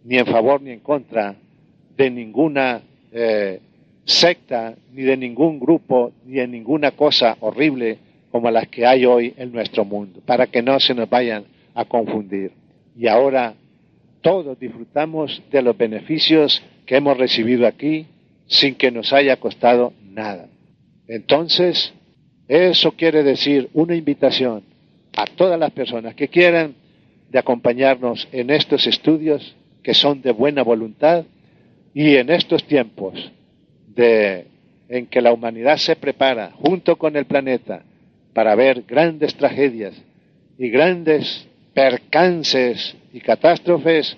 ni 0.04 0.18
en 0.18 0.26
favor 0.26 0.62
ni 0.62 0.72
en 0.72 0.80
contra 0.80 1.36
de 1.98 2.10
ninguna 2.10 2.82
eh, 3.12 3.60
secta, 4.06 4.76
ni 4.94 5.04
de 5.04 5.18
ningún 5.18 5.60
grupo, 5.60 6.12
ni 6.26 6.36
de 6.36 6.48
ninguna 6.48 6.92
cosa 6.92 7.38
horrible 7.42 7.98
como 8.32 8.50
las 8.50 8.68
que 8.70 8.86
hay 8.86 9.06
hoy 9.06 9.34
en 9.38 9.52
nuestro 9.52 9.86
mundo, 9.86 10.22
para 10.26 10.48
que 10.48 10.62
no 10.62 10.80
se 10.80 10.94
nos 10.94 11.10
vayan 11.10 11.44
a 11.76 11.86
confundir. 11.86 12.52
Y 12.98 13.08
ahora 13.08 13.54
todos 14.22 14.60
disfrutamos 14.60 15.42
de 15.52 15.62
los 15.62 15.78
beneficios 15.78 16.62
que 16.86 16.98
hemos 16.98 17.18
recibido 17.18 17.68
aquí 17.68 18.08
sin 18.48 18.76
que 18.76 18.92
nos 18.92 19.14
haya 19.14 19.38
costado 19.38 19.94
nada. 20.04 20.48
Entonces, 21.08 21.94
eso 22.48 22.92
quiere 22.94 23.24
decir 23.24 23.70
una 23.74 23.96
invitación 23.96 24.64
a 25.16 25.26
todas 25.26 25.60
las 25.60 25.72
personas 25.72 26.16
que 26.16 26.28
quieran 26.28 26.76
de 27.30 27.40
acompañarnos 27.40 28.28
en 28.32 28.50
estos 28.50 28.88
estudios 28.88 29.56
que 29.84 29.94
son 29.94 30.22
de 30.22 30.32
buena 30.32 30.64
voluntad 30.64 31.26
y 31.94 32.16
en 32.16 32.30
estos 32.30 32.64
tiempos 32.66 33.32
de, 33.88 34.48
en 34.90 35.08
que 35.08 35.22
la 35.22 35.34
humanidad 35.34 35.78
se 35.78 35.96
prepara 35.96 36.52
junto 36.52 36.98
con 36.98 37.16
el 37.16 37.26
planeta 37.26 37.84
para 38.34 38.56
ver 38.56 38.84
grandes 38.88 39.36
tragedias 39.36 39.94
y 40.58 40.70
grandes 40.70 41.48
percances 41.74 42.96
y 43.14 43.20
catástrofes, 43.20 44.18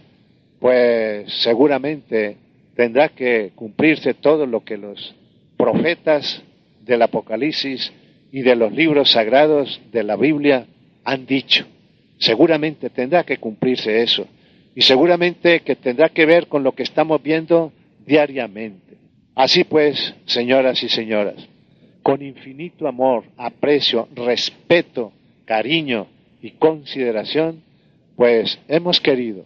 pues 0.64 1.30
seguramente 1.42 2.38
tendrá 2.74 3.10
que 3.10 3.52
cumplirse 3.54 4.14
todo 4.14 4.46
lo 4.46 4.64
que 4.64 4.78
los 4.78 5.14
profetas 5.58 6.42
del 6.86 7.02
Apocalipsis 7.02 7.92
y 8.32 8.44
de 8.44 8.56
los 8.56 8.72
libros 8.72 9.12
sagrados 9.12 9.82
de 9.92 10.04
la 10.04 10.16
Biblia 10.16 10.66
han 11.04 11.26
dicho. 11.26 11.66
Seguramente 12.18 12.90
tendrá 12.90 13.26
que 13.26 13.40
cumplirse 13.40 14.04
eso. 14.04 14.26
Y 14.74 14.84
seguramente 14.84 15.60
que 15.60 15.76
tendrá 15.76 16.08
que 16.08 16.26
ver 16.26 16.48
con 16.48 16.64
lo 16.64 16.72
que 16.72 16.84
estamos 16.84 17.22
viendo 17.22 17.74
diariamente. 18.06 18.96
Así 19.36 19.66
pues, 19.66 20.16
señoras 20.24 20.82
y 20.82 20.88
señoras, 20.88 21.46
con 22.02 22.22
infinito 22.22 22.88
amor, 22.88 23.26
aprecio, 23.36 24.08
respeto, 24.16 25.12
cariño 25.44 26.08
y 26.42 26.52
consideración, 26.52 27.62
pues 28.16 28.58
hemos 28.70 29.02
querido 29.02 29.44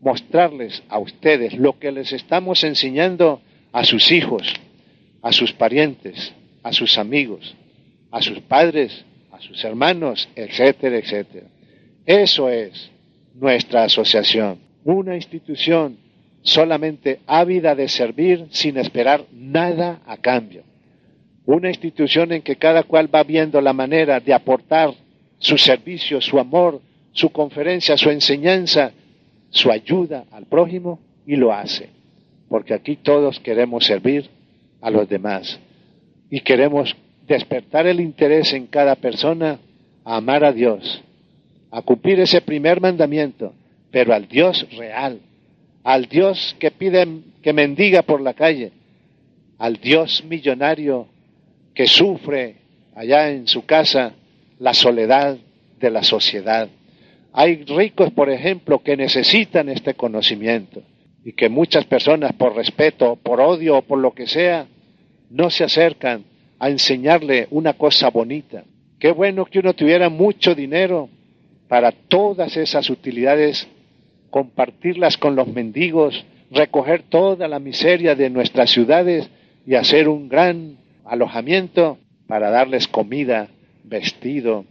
mostrarles 0.00 0.82
a 0.88 0.98
ustedes 0.98 1.54
lo 1.54 1.78
que 1.78 1.92
les 1.92 2.12
estamos 2.12 2.64
enseñando 2.64 3.40
a 3.72 3.84
sus 3.84 4.12
hijos, 4.12 4.42
a 5.22 5.32
sus 5.32 5.52
parientes, 5.52 6.32
a 6.62 6.72
sus 6.72 6.98
amigos, 6.98 7.54
a 8.10 8.22
sus 8.22 8.40
padres, 8.40 9.04
a 9.32 9.40
sus 9.40 9.64
hermanos, 9.64 10.28
etcétera, 10.36 10.98
etcétera. 10.98 11.46
Eso 12.06 12.48
es 12.48 12.90
nuestra 13.34 13.84
asociación, 13.84 14.58
una 14.84 15.16
institución 15.16 15.98
solamente 16.42 17.20
ávida 17.26 17.74
de 17.74 17.88
servir 17.88 18.46
sin 18.50 18.76
esperar 18.76 19.24
nada 19.32 20.00
a 20.06 20.18
cambio. 20.18 20.62
Una 21.46 21.68
institución 21.68 22.32
en 22.32 22.42
que 22.42 22.56
cada 22.56 22.82
cual 22.84 23.12
va 23.12 23.24
viendo 23.24 23.60
la 23.60 23.72
manera 23.72 24.20
de 24.20 24.32
aportar 24.32 24.94
su 25.38 25.58
servicio, 25.58 26.20
su 26.20 26.38
amor, 26.38 26.80
su 27.12 27.30
conferencia, 27.30 27.96
su 27.96 28.10
enseñanza, 28.10 28.92
su 29.54 29.70
ayuda 29.70 30.24
al 30.32 30.46
prójimo 30.46 30.98
y 31.26 31.36
lo 31.36 31.52
hace. 31.52 31.88
Porque 32.48 32.74
aquí 32.74 32.96
todos 32.96 33.40
queremos 33.40 33.84
servir 33.86 34.28
a 34.80 34.90
los 34.90 35.08
demás 35.08 35.58
y 36.28 36.40
queremos 36.40 36.94
despertar 37.26 37.86
el 37.86 38.00
interés 38.00 38.52
en 38.52 38.66
cada 38.66 38.96
persona 38.96 39.60
a 40.04 40.16
amar 40.16 40.44
a 40.44 40.52
Dios, 40.52 41.02
a 41.70 41.80
cumplir 41.82 42.20
ese 42.20 42.40
primer 42.40 42.80
mandamiento, 42.80 43.54
pero 43.90 44.12
al 44.12 44.28
Dios 44.28 44.66
real, 44.76 45.20
al 45.84 46.06
Dios 46.06 46.56
que 46.58 46.70
pide, 46.72 47.06
que 47.40 47.52
mendiga 47.52 48.02
por 48.02 48.20
la 48.20 48.34
calle, 48.34 48.72
al 49.58 49.76
Dios 49.76 50.24
millonario 50.28 51.06
que 51.74 51.86
sufre 51.86 52.56
allá 52.94 53.30
en 53.30 53.46
su 53.46 53.64
casa 53.64 54.14
la 54.58 54.74
soledad 54.74 55.38
de 55.78 55.90
la 55.90 56.02
sociedad. 56.02 56.68
Hay 57.36 57.64
ricos, 57.64 58.12
por 58.12 58.30
ejemplo, 58.30 58.78
que 58.78 58.96
necesitan 58.96 59.68
este 59.68 59.94
conocimiento 59.94 60.82
y 61.24 61.32
que 61.32 61.48
muchas 61.48 61.84
personas 61.84 62.32
por 62.34 62.54
respeto, 62.54 63.16
por 63.16 63.40
odio 63.40 63.78
o 63.78 63.82
por 63.82 63.98
lo 63.98 64.12
que 64.12 64.28
sea, 64.28 64.68
no 65.30 65.50
se 65.50 65.64
acercan 65.64 66.22
a 66.60 66.70
enseñarle 66.70 67.48
una 67.50 67.72
cosa 67.72 68.08
bonita. 68.10 68.62
Qué 69.00 69.10
bueno 69.10 69.46
que 69.46 69.58
uno 69.58 69.74
tuviera 69.74 70.08
mucho 70.10 70.54
dinero 70.54 71.08
para 71.66 71.90
todas 71.90 72.56
esas 72.56 72.88
utilidades 72.88 73.66
compartirlas 74.30 75.16
con 75.16 75.34
los 75.34 75.48
mendigos, 75.48 76.24
recoger 76.52 77.02
toda 77.02 77.48
la 77.48 77.58
miseria 77.58 78.14
de 78.14 78.30
nuestras 78.30 78.70
ciudades 78.70 79.28
y 79.66 79.74
hacer 79.74 80.08
un 80.08 80.28
gran 80.28 80.76
alojamiento 81.04 81.98
para 82.28 82.50
darles 82.50 82.86
comida, 82.86 83.48
vestido. 83.82 84.64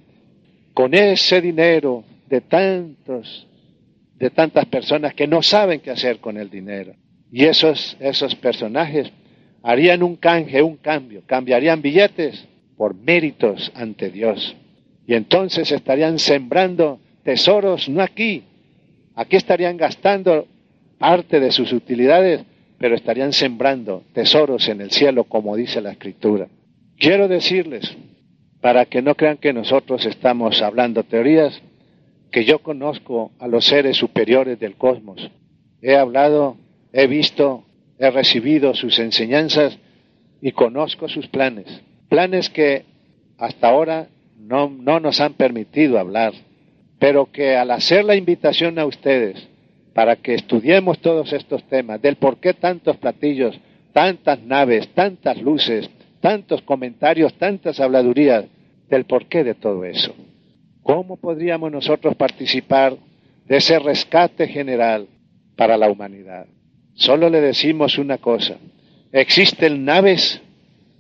Con 0.74 0.94
ese 0.94 1.42
dinero 1.42 2.06
de 2.34 2.42
tantos, 2.42 3.48
de 4.16 4.32
tantas 4.32 4.66
personas 4.66 5.14
que 5.14 5.28
no 5.28 5.44
saben 5.44 5.82
qué 5.82 5.92
hacer 5.92 6.18
con 6.18 6.38
el 6.38 6.50
dinero. 6.50 6.96
Y 7.32 7.46
esos, 7.46 7.96
esos 8.00 8.34
personajes 8.34 9.12
harían 9.62 10.02
un 10.02 10.16
canje, 10.16 10.64
un 10.64 10.78
cambio, 10.78 11.22
cambiarían 11.28 11.84
billetes 11.84 12.48
por 12.76 12.96
méritos 12.96 13.72
ante 13.76 14.10
Dios. 14.10 14.56
Y 15.06 15.14
entonces 15.14 15.72
estarían 15.72 16.18
sembrando 16.18 17.00
tesoros 17.24 17.88
no 17.88 18.02
aquí, 18.02 18.42
Aquí 19.16 19.36
estarían 19.36 19.78
gastando 19.78 20.48
parte 20.98 21.40
de 21.40 21.52
sus 21.52 21.72
utilidades, 21.72 22.42
pero 22.80 22.96
estarían 22.96 23.32
sembrando 23.32 24.02
tesoros 24.12 24.68
en 24.70 24.82
el 24.82 24.90
cielo, 24.90 25.26
como 25.26 25.56
dice 25.56 25.82
la 25.82 25.92
Escritura. 25.92 26.48
Quiero 26.98 27.28
decirles, 27.28 27.96
para 28.60 28.86
que 28.86 29.04
no 29.04 29.14
crean 29.14 29.38
que 29.38 29.54
nosotros 29.54 30.04
estamos 30.08 30.64
hablando 30.64 31.04
teorías, 31.04 31.62
que 32.34 32.44
yo 32.44 32.60
conozco 32.60 33.32
a 33.40 33.48
los 33.48 33.64
seres 33.64 33.96
superiores 33.96 34.60
del 34.60 34.76
cosmos. 34.76 35.32
He 35.82 35.96
hablado, 35.96 36.58
he 36.92 37.08
visto, 37.08 37.64
he 37.98 38.12
recibido 38.12 38.74
sus 38.74 39.00
enseñanzas 39.00 39.80
y 40.42 40.52
conozco 40.52 41.08
sus 41.08 41.28
planes. 41.28 41.82
Planes 42.10 42.50
que 42.50 42.84
hasta 43.38 43.70
ahora 43.70 44.10
no, 44.38 44.70
no 44.70 45.00
nos 45.00 45.22
han 45.22 45.36
permitido 45.36 45.98
hablar 45.98 46.34
pero 47.04 47.30
que 47.30 47.58
al 47.58 47.70
hacer 47.72 48.06
la 48.06 48.16
invitación 48.16 48.80
a 48.80 48.86
ustedes 48.86 49.50
para 49.94 50.16
que 50.16 50.36
estudiemos 50.36 51.00
todos 51.00 51.34
estos 51.34 51.62
temas, 51.66 52.02
del 52.02 52.16
por 52.16 52.38
qué 52.38 52.54
tantos 52.54 52.96
platillos, 52.96 53.60
tantas 53.92 54.42
naves, 54.42 54.88
tantas 54.94 55.42
luces, 55.42 55.90
tantos 56.22 56.62
comentarios, 56.62 57.34
tantas 57.34 57.82
habladurías, 57.82 58.46
del 58.90 59.04
porqué 59.04 59.44
de 59.44 59.54
todo 59.54 59.84
eso. 59.84 60.16
¿Cómo 60.84 61.18
podríamos 61.18 61.72
nosotros 61.72 62.16
participar 62.16 62.98
de 63.48 63.58
ese 63.58 63.80
rescate 63.80 64.48
general 64.48 65.08
para 65.56 65.78
la 65.78 65.90
humanidad? 65.90 66.46
Solo 66.94 67.30
le 67.30 67.42
decimos 67.42 67.98
una 67.98 68.18
cosa. 68.18 68.58
Existen 69.12 69.86
naves 69.86 70.42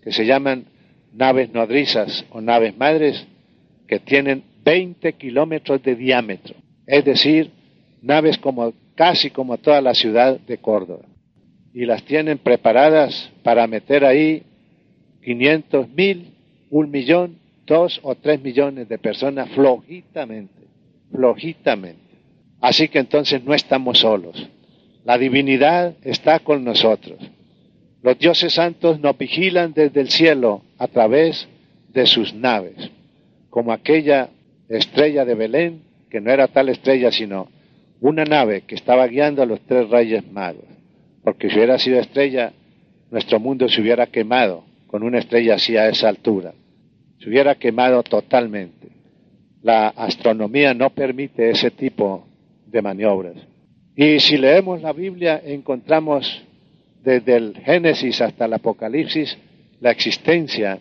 que 0.01 0.11
se 0.11 0.25
llaman 0.25 0.65
naves 1.13 1.53
nodrizas 1.53 2.25
o 2.31 2.41
naves 2.41 2.75
madres 2.77 3.27
que 3.87 3.99
tienen 3.99 4.43
20 4.63 5.13
kilómetros 5.13 5.83
de 5.83 5.95
diámetro, 5.95 6.55
es 6.87 7.03
decir, 7.03 7.51
naves 8.01 8.37
como 8.37 8.73
casi 8.95 9.29
como 9.29 9.57
toda 9.57 9.81
la 9.81 9.93
ciudad 9.93 10.39
de 10.39 10.57
Córdoba. 10.57 11.05
Y 11.73 11.85
las 11.85 12.03
tienen 12.03 12.37
preparadas 12.37 13.31
para 13.43 13.67
meter 13.67 14.05
ahí 14.05 14.43
500 15.23 15.89
mil, 15.89 16.33
un 16.69 16.91
millón, 16.91 17.37
dos 17.65 17.99
o 18.03 18.15
tres 18.15 18.41
millones 18.41 18.89
de 18.89 18.97
personas 18.97 19.49
flojitamente, 19.51 20.67
flojitamente. 21.11 22.01
Así 22.61 22.87
que 22.87 22.99
entonces 22.99 23.43
no 23.43 23.53
estamos 23.53 23.99
solos. 23.99 24.49
La 25.05 25.17
divinidad 25.17 25.95
está 26.03 26.39
con 26.39 26.63
nosotros. 26.63 27.19
Los 28.01 28.17
dioses 28.19 28.53
santos 28.53 28.99
nos 28.99 29.17
vigilan 29.17 29.73
desde 29.73 30.01
el 30.01 30.09
cielo 30.09 30.63
a 30.77 30.87
través 30.87 31.47
de 31.89 32.05
sus 32.05 32.33
naves, 32.33 32.75
como 33.49 33.71
aquella 33.71 34.29
estrella 34.69 35.25
de 35.25 35.35
Belén, 35.35 35.83
que 36.09 36.21
no 36.21 36.31
era 36.31 36.47
tal 36.47 36.69
estrella, 36.69 37.11
sino 37.11 37.49
una 38.01 38.25
nave 38.25 38.61
que 38.61 38.75
estaba 38.75 39.07
guiando 39.07 39.41
a 39.41 39.45
los 39.45 39.61
tres 39.61 39.89
reyes 39.89 40.29
magos. 40.31 40.65
Porque 41.23 41.49
si 41.49 41.55
hubiera 41.55 41.79
sido 41.79 41.99
estrella, 41.99 42.51
nuestro 43.11 43.39
mundo 43.39 43.69
se 43.69 43.81
hubiera 43.81 44.07
quemado 44.07 44.63
con 44.87 45.03
una 45.03 45.19
estrella 45.19 45.55
así 45.55 45.77
a 45.77 45.87
esa 45.87 46.09
altura. 46.09 46.53
Se 47.23 47.29
hubiera 47.29 47.55
quemado 47.55 48.03
totalmente. 48.03 48.89
La 49.61 49.87
astronomía 49.87 50.73
no 50.73 50.89
permite 50.89 51.51
ese 51.51 51.71
tipo 51.71 52.27
de 52.67 52.81
maniobras. 52.81 53.35
Y 53.95 54.19
si 54.19 54.35
leemos 54.35 54.81
la 54.81 54.91
Biblia, 54.91 55.41
encontramos 55.41 56.43
desde 57.01 57.37
el 57.37 57.55
Génesis 57.63 58.19
hasta 58.19 58.43
el 58.43 58.53
Apocalipsis 58.53 59.37
la 59.79 59.91
existencia 59.91 60.79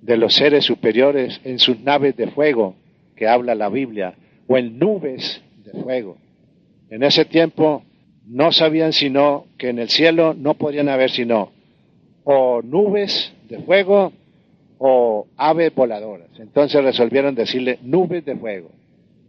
de 0.00 0.16
los 0.16 0.34
seres 0.34 0.64
superiores 0.64 1.40
en 1.42 1.58
sus 1.58 1.80
naves 1.80 2.16
de 2.16 2.28
fuego 2.28 2.76
que 3.16 3.26
habla 3.26 3.56
la 3.56 3.68
Biblia, 3.68 4.14
o 4.46 4.56
en 4.56 4.78
nubes 4.78 5.42
de 5.64 5.72
fuego. 5.82 6.18
En 6.88 7.02
ese 7.02 7.24
tiempo 7.24 7.82
no 8.26 8.52
sabían 8.52 8.92
sino 8.92 9.46
que 9.58 9.70
en 9.70 9.80
el 9.80 9.88
cielo 9.88 10.34
no 10.34 10.54
podían 10.54 10.88
haber 10.88 11.10
sino 11.10 11.50
o 12.22 12.62
nubes 12.62 13.32
de 13.48 13.58
fuego 13.60 14.12
o 14.78 15.26
aves 15.36 15.74
voladoras. 15.74 16.28
Entonces 16.38 16.82
resolvieron 16.82 17.34
decirle 17.34 17.78
nubes 17.82 18.24
de 18.24 18.36
fuego. 18.36 18.70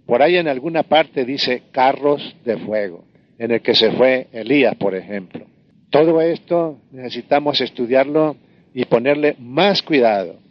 Por 0.06 0.22
ahí 0.22 0.38
en 0.38 0.48
alguna 0.48 0.84
parte 0.84 1.26
dice 1.26 1.64
carros 1.72 2.36
de 2.46 2.58
fuego, 2.58 3.04
en 3.39 3.52
el 3.52 3.62
que 3.62 3.76
se 3.76 3.91
fue 3.91 4.28
Elías, 4.32 4.76
por 4.76 4.96
ejemplo. 4.96 5.46
Todo 5.89 6.22
esto 6.22 6.80
necesitamos 6.91 7.62
estudiarlo 7.62 8.36
y 8.74 8.86
ponerle 8.86 9.36
más 9.39 9.82
cuidado 9.82 10.46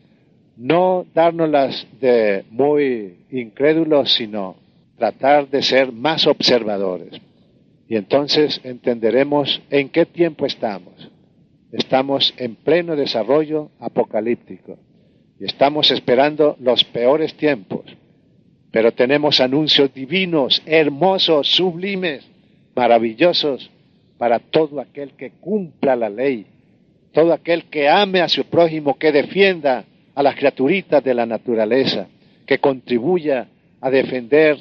no 0.56 1.06
dárnoslas 1.14 1.86
de 2.00 2.44
muy 2.50 3.16
incrédulos, 3.30 4.14
sino 4.14 4.56
tratar 4.96 5.48
de 5.48 5.62
ser 5.62 5.92
más 5.92 6.26
observadores. 6.26 7.20
Y 7.88 7.96
entonces 7.96 8.60
entenderemos 8.64 9.62
en 9.70 9.88
qué 9.88 10.06
tiempo 10.06 10.46
estamos. 10.46 11.10
Estamos 11.72 12.32
en 12.36 12.54
pleno 12.54 12.96
desarrollo 12.96 13.70
apocalíptico 13.80 14.78
y 15.38 15.44
estamos 15.44 15.90
esperando 15.90 16.56
los 16.60 16.84
peores 16.84 17.34
tiempos. 17.34 17.84
Pero 18.70 18.92
tenemos 18.92 19.40
anuncios 19.40 19.92
divinos, 19.94 20.62
hermosos, 20.66 21.48
sublimes, 21.48 22.26
maravillosos 22.74 23.70
para 24.18 24.38
todo 24.38 24.80
aquel 24.80 25.10
que 25.12 25.30
cumpla 25.40 25.96
la 25.96 26.08
ley, 26.08 26.46
todo 27.12 27.32
aquel 27.32 27.64
que 27.64 27.88
ame 27.88 28.20
a 28.20 28.28
su 28.28 28.44
prójimo, 28.44 28.98
que 28.98 29.12
defienda 29.12 29.84
a 30.14 30.22
las 30.22 30.34
criaturitas 30.34 31.02
de 31.02 31.14
la 31.14 31.26
naturaleza, 31.26 32.08
que 32.46 32.58
contribuya 32.58 33.48
a 33.80 33.90
defender 33.90 34.58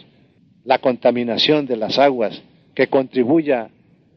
la 0.64 0.80
contaminación 0.80 1.66
de 1.66 1.78
las 1.78 1.98
aguas, 2.00 2.42
que 2.76 2.88
contribuya 2.88 3.70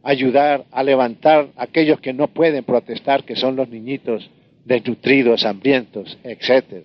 a 0.02 0.10
ayudar 0.10 0.64
a 0.70 0.82
levantar 0.82 1.48
a 1.56 1.64
aquellos 1.64 2.00
que 2.00 2.12
no 2.12 2.28
pueden 2.28 2.64
protestar, 2.64 3.24
que 3.24 3.36
son 3.36 3.56
los 3.56 3.68
niñitos 3.68 4.30
desnutridos, 4.66 5.46
hambrientos, 5.46 6.18
etc. 6.24 6.84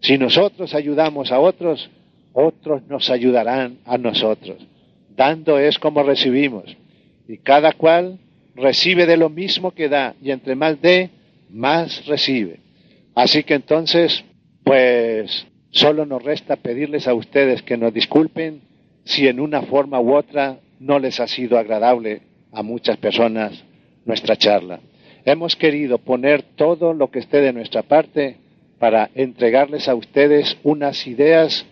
Si 0.00 0.18
nosotros 0.18 0.74
ayudamos 0.74 1.32
a 1.32 1.40
otros, 1.40 1.90
otros 2.32 2.82
nos 2.88 3.10
ayudarán 3.10 3.78
a 3.86 3.96
nosotros. 3.98 4.58
Dando 5.16 5.58
es 5.58 5.78
como 5.78 6.02
recibimos. 6.02 6.64
Y 7.26 7.38
cada 7.38 7.72
cual 7.72 8.18
recibe 8.54 9.06
de 9.06 9.16
lo 9.16 9.30
mismo 9.30 9.70
que 9.70 9.88
da. 9.88 10.14
Y 10.22 10.30
entre 10.30 10.54
más 10.54 10.80
dé, 10.82 11.10
más 11.48 12.06
recibe. 12.06 12.60
Así 13.14 13.42
que 13.44 13.54
entonces, 13.54 14.24
pues 14.62 15.46
solo 15.70 16.04
nos 16.04 16.22
resta 16.22 16.56
pedirles 16.56 17.08
a 17.08 17.14
ustedes 17.14 17.62
que 17.62 17.76
nos 17.76 17.94
disculpen 17.94 18.60
si 19.04 19.28
en 19.28 19.40
una 19.40 19.62
forma 19.62 20.00
u 20.00 20.14
otra 20.14 20.58
no 20.78 20.98
les 20.98 21.20
ha 21.20 21.26
sido 21.26 21.58
agradable 21.58 22.20
a 22.52 22.62
muchas 22.62 22.98
personas 22.98 23.64
nuestra 24.04 24.36
charla. 24.36 24.80
Hemos 25.26 25.56
querido 25.56 25.98
poner 25.98 26.42
todo 26.42 26.92
lo 26.92 27.10
que 27.10 27.20
esté 27.20 27.40
de 27.40 27.54
nuestra 27.54 27.82
parte 27.82 28.36
para 28.78 29.10
entregarles 29.14 29.88
a 29.88 29.94
ustedes 29.94 30.58
unas 30.62 31.06
ideas, 31.06 31.64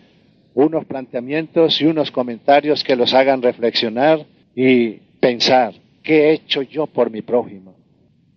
unos 0.55 0.85
planteamientos 0.85 1.79
y 1.79 1.85
unos 1.85 2.09
comentarios 2.09 2.83
que 2.83 2.95
los 2.95 3.13
hagan 3.13 3.43
reflexionar 3.43 4.25
y 4.55 4.93
pensar, 5.19 5.75
¿qué 6.01 6.29
he 6.29 6.33
hecho 6.33 6.63
yo 6.63 6.87
por 6.87 7.11
mi 7.11 7.21
prójimo? 7.21 7.75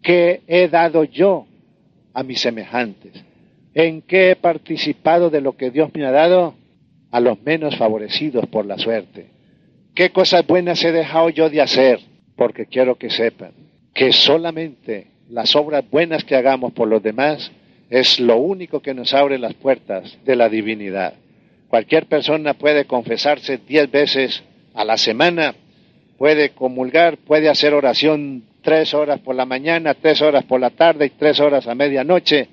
¿Qué 0.03 0.43
he 0.47 0.69
dado 0.69 1.05
yo 1.05 1.47
a 2.13 2.23
mis 2.23 2.41
semejantes? 2.41 3.13
¿En 3.73 4.03
qué 4.03 4.33
he 4.33 4.37
participado 4.37 5.31
de 5.31 5.41
lo 5.41 5.57
que 5.57 5.71
Dios 5.71 5.91
me 5.95 6.05
ha 6.05 6.11
dado 6.11 6.55
a 7.11 7.21
los 7.21 7.41
menos 7.43 7.75
favorecidos 7.77 8.47
por 8.49 8.67
la 8.67 8.77
suerte? 8.77 9.29
¿Qué 9.95 10.11
cosas 10.11 10.47
buenas 10.47 10.85
he 10.85 10.93
dejado 10.93 11.31
yo 11.31 11.49
de 11.49 11.63
hacer? 11.63 12.01
Porque 12.37 12.67
quiero 12.67 12.97
que 12.97 13.09
sepan 13.09 13.67
que 13.97 14.13
solamente 14.13 15.07
las 15.31 15.57
obras 15.57 15.83
buenas 15.91 16.23
que 16.23 16.37
hagamos 16.37 16.75
por 16.75 16.87
los 16.87 17.03
demás 17.03 17.51
es 17.89 18.21
lo 18.21 18.37
único 18.37 18.81
que 18.81 18.93
nos 18.93 19.15
abre 19.15 19.39
las 19.39 19.55
puertas 19.55 20.19
de 20.23 20.37
la 20.37 20.51
divinidad. 20.51 21.15
Cualquier 21.69 22.05
persona 22.05 22.53
puede 22.53 22.85
confesarse 22.85 23.59
diez 23.67 23.91
veces 23.91 24.43
a 24.75 24.85
la 24.85 24.99
semana, 24.99 25.55
puede 26.19 26.51
comulgar, 26.51 27.17
puede 27.17 27.49
hacer 27.49 27.73
oración 27.73 28.45
tres 28.61 28.93
horas 28.93 29.19
por 29.21 29.35
la 29.35 29.47
mañana, 29.47 29.95
tres 29.95 30.21
horas 30.21 30.45
por 30.45 30.61
la 30.61 30.71
tarde 30.71 31.07
y 31.07 31.11
tres 31.11 31.41
horas 31.41 31.67
a 31.67 31.75
medianoche, 31.75 32.49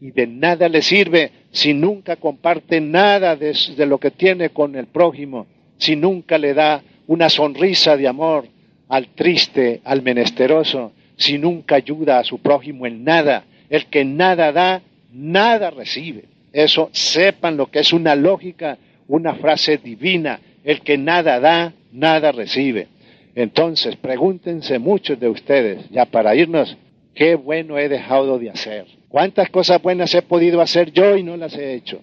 y 0.00 0.10
de 0.10 0.26
nada 0.26 0.68
le 0.68 0.82
sirve 0.82 1.30
si 1.52 1.74
nunca 1.74 2.16
comparte 2.16 2.80
nada 2.80 3.36
de, 3.36 3.56
de 3.76 3.86
lo 3.86 3.98
que 3.98 4.10
tiene 4.10 4.50
con 4.50 4.74
el 4.74 4.88
prójimo, 4.88 5.46
si 5.78 5.94
nunca 5.94 6.38
le 6.38 6.54
da 6.54 6.82
una 7.06 7.28
sonrisa 7.28 7.96
de 7.96 8.08
amor 8.08 8.46
al 8.92 9.08
triste, 9.14 9.80
al 9.84 10.02
menesteroso, 10.02 10.92
si 11.16 11.38
nunca 11.38 11.76
ayuda 11.76 12.18
a 12.18 12.24
su 12.24 12.40
prójimo 12.40 12.86
en 12.86 13.04
nada. 13.04 13.44
El 13.70 13.86
que 13.86 14.04
nada 14.04 14.52
da, 14.52 14.82
nada 15.10 15.70
recibe. 15.70 16.24
Eso 16.52 16.90
sepan 16.92 17.56
lo 17.56 17.70
que 17.70 17.78
es 17.78 17.94
una 17.94 18.14
lógica, 18.14 18.76
una 19.08 19.34
frase 19.36 19.78
divina. 19.78 20.40
El 20.62 20.82
que 20.82 20.98
nada 20.98 21.40
da, 21.40 21.72
nada 21.90 22.32
recibe. 22.32 22.88
Entonces, 23.34 23.96
pregúntense 23.96 24.78
muchos 24.78 25.18
de 25.18 25.30
ustedes, 25.30 25.88
ya 25.88 26.04
para 26.04 26.34
irnos, 26.34 26.76
qué 27.14 27.34
bueno 27.34 27.78
he 27.78 27.88
dejado 27.88 28.38
de 28.38 28.50
hacer. 28.50 28.84
¿Cuántas 29.08 29.48
cosas 29.48 29.80
buenas 29.80 30.14
he 30.14 30.20
podido 30.20 30.60
hacer 30.60 30.92
yo 30.92 31.16
y 31.16 31.22
no 31.22 31.38
las 31.38 31.56
he 31.56 31.72
hecho? 31.72 32.02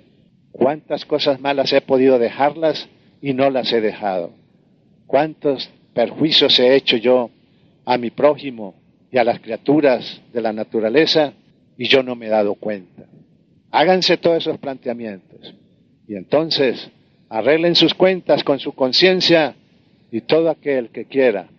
¿Cuántas 0.52 1.06
cosas 1.06 1.40
malas 1.40 1.72
he 1.72 1.82
podido 1.82 2.18
dejarlas 2.18 2.90
y 3.22 3.36
no 3.36 3.52
las 3.52 3.72
he 3.74 3.80
dejado? 3.80 4.32
¿Cuántos 5.06 5.70
perjuicios 6.00 6.58
he 6.60 6.78
hecho 6.78 6.96
yo 6.96 7.30
a 7.84 7.98
mi 7.98 8.10
prójimo 8.10 8.74
y 9.12 9.18
a 9.18 9.24
las 9.26 9.42
criaturas 9.42 10.22
de 10.32 10.42
la 10.42 10.54
naturaleza 10.54 11.34
y 11.78 11.90
yo 11.90 12.04
no 12.04 12.16
me 12.16 12.28
he 12.28 12.30
dado 12.30 12.56
cuenta. 12.56 13.04
Háganse 13.70 14.16
todos 14.16 14.38
esos 14.38 14.58
planteamientos 14.60 15.54
y 16.08 16.16
entonces 16.16 16.90
arreglen 17.28 17.76
sus 17.76 17.94
cuentas 17.94 18.46
con 18.46 18.60
su 18.60 18.72
conciencia 18.72 19.56
y 20.10 20.22
todo 20.22 20.50
aquel 20.50 20.88
que 20.88 21.04
quiera 21.04 21.50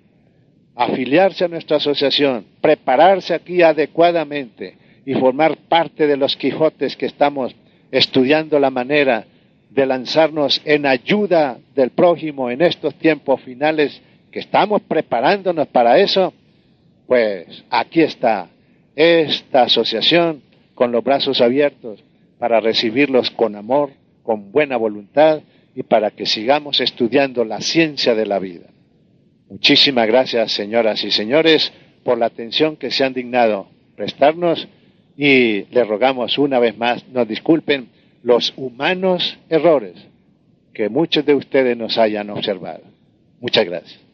afiliarse 0.74 1.44
a 1.44 1.48
nuestra 1.48 1.76
asociación, 1.76 2.46
prepararse 2.62 3.34
aquí 3.34 3.60
adecuadamente 3.60 4.78
y 5.04 5.12
formar 5.16 5.58
parte 5.68 6.06
de 6.06 6.16
los 6.16 6.34
Quijotes 6.38 6.96
que 6.96 7.04
estamos 7.04 7.54
estudiando 7.90 8.58
la 8.58 8.70
manera 8.70 9.26
de 9.68 9.84
lanzarnos 9.84 10.62
en 10.64 10.86
ayuda 10.86 11.58
del 11.74 11.90
prójimo 11.90 12.50
en 12.50 12.62
estos 12.62 12.94
tiempos 12.94 13.42
finales 13.42 14.00
que 14.30 14.40
estamos 14.40 14.82
preparándonos 14.82 15.68
para 15.68 15.98
eso, 15.98 16.32
pues 17.06 17.64
aquí 17.70 18.02
está 18.02 18.48
esta 18.94 19.62
asociación 19.62 20.42
con 20.74 20.92
los 20.92 21.02
brazos 21.02 21.40
abiertos 21.40 22.02
para 22.38 22.60
recibirlos 22.60 23.30
con 23.30 23.56
amor, 23.56 23.90
con 24.22 24.52
buena 24.52 24.76
voluntad 24.76 25.40
y 25.74 25.82
para 25.82 26.10
que 26.10 26.26
sigamos 26.26 26.80
estudiando 26.80 27.44
la 27.44 27.60
ciencia 27.60 28.14
de 28.14 28.26
la 28.26 28.38
vida. 28.38 28.66
Muchísimas 29.48 30.06
gracias, 30.06 30.52
señoras 30.52 31.02
y 31.04 31.10
señores, 31.10 31.72
por 32.04 32.18
la 32.18 32.26
atención 32.26 32.76
que 32.76 32.90
se 32.90 33.04
han 33.04 33.12
dignado 33.12 33.68
prestarnos 33.96 34.68
y 35.16 35.64
le 35.64 35.84
rogamos 35.84 36.38
una 36.38 36.58
vez 36.58 36.78
más, 36.78 37.06
nos 37.08 37.28
disculpen 37.28 37.88
los 38.22 38.52
humanos 38.56 39.38
errores 39.48 39.94
que 40.72 40.88
muchos 40.88 41.26
de 41.26 41.34
ustedes 41.34 41.76
nos 41.76 41.98
hayan 41.98 42.30
observado. 42.30 42.82
Muchas 43.40 43.64
gracias. 43.64 44.09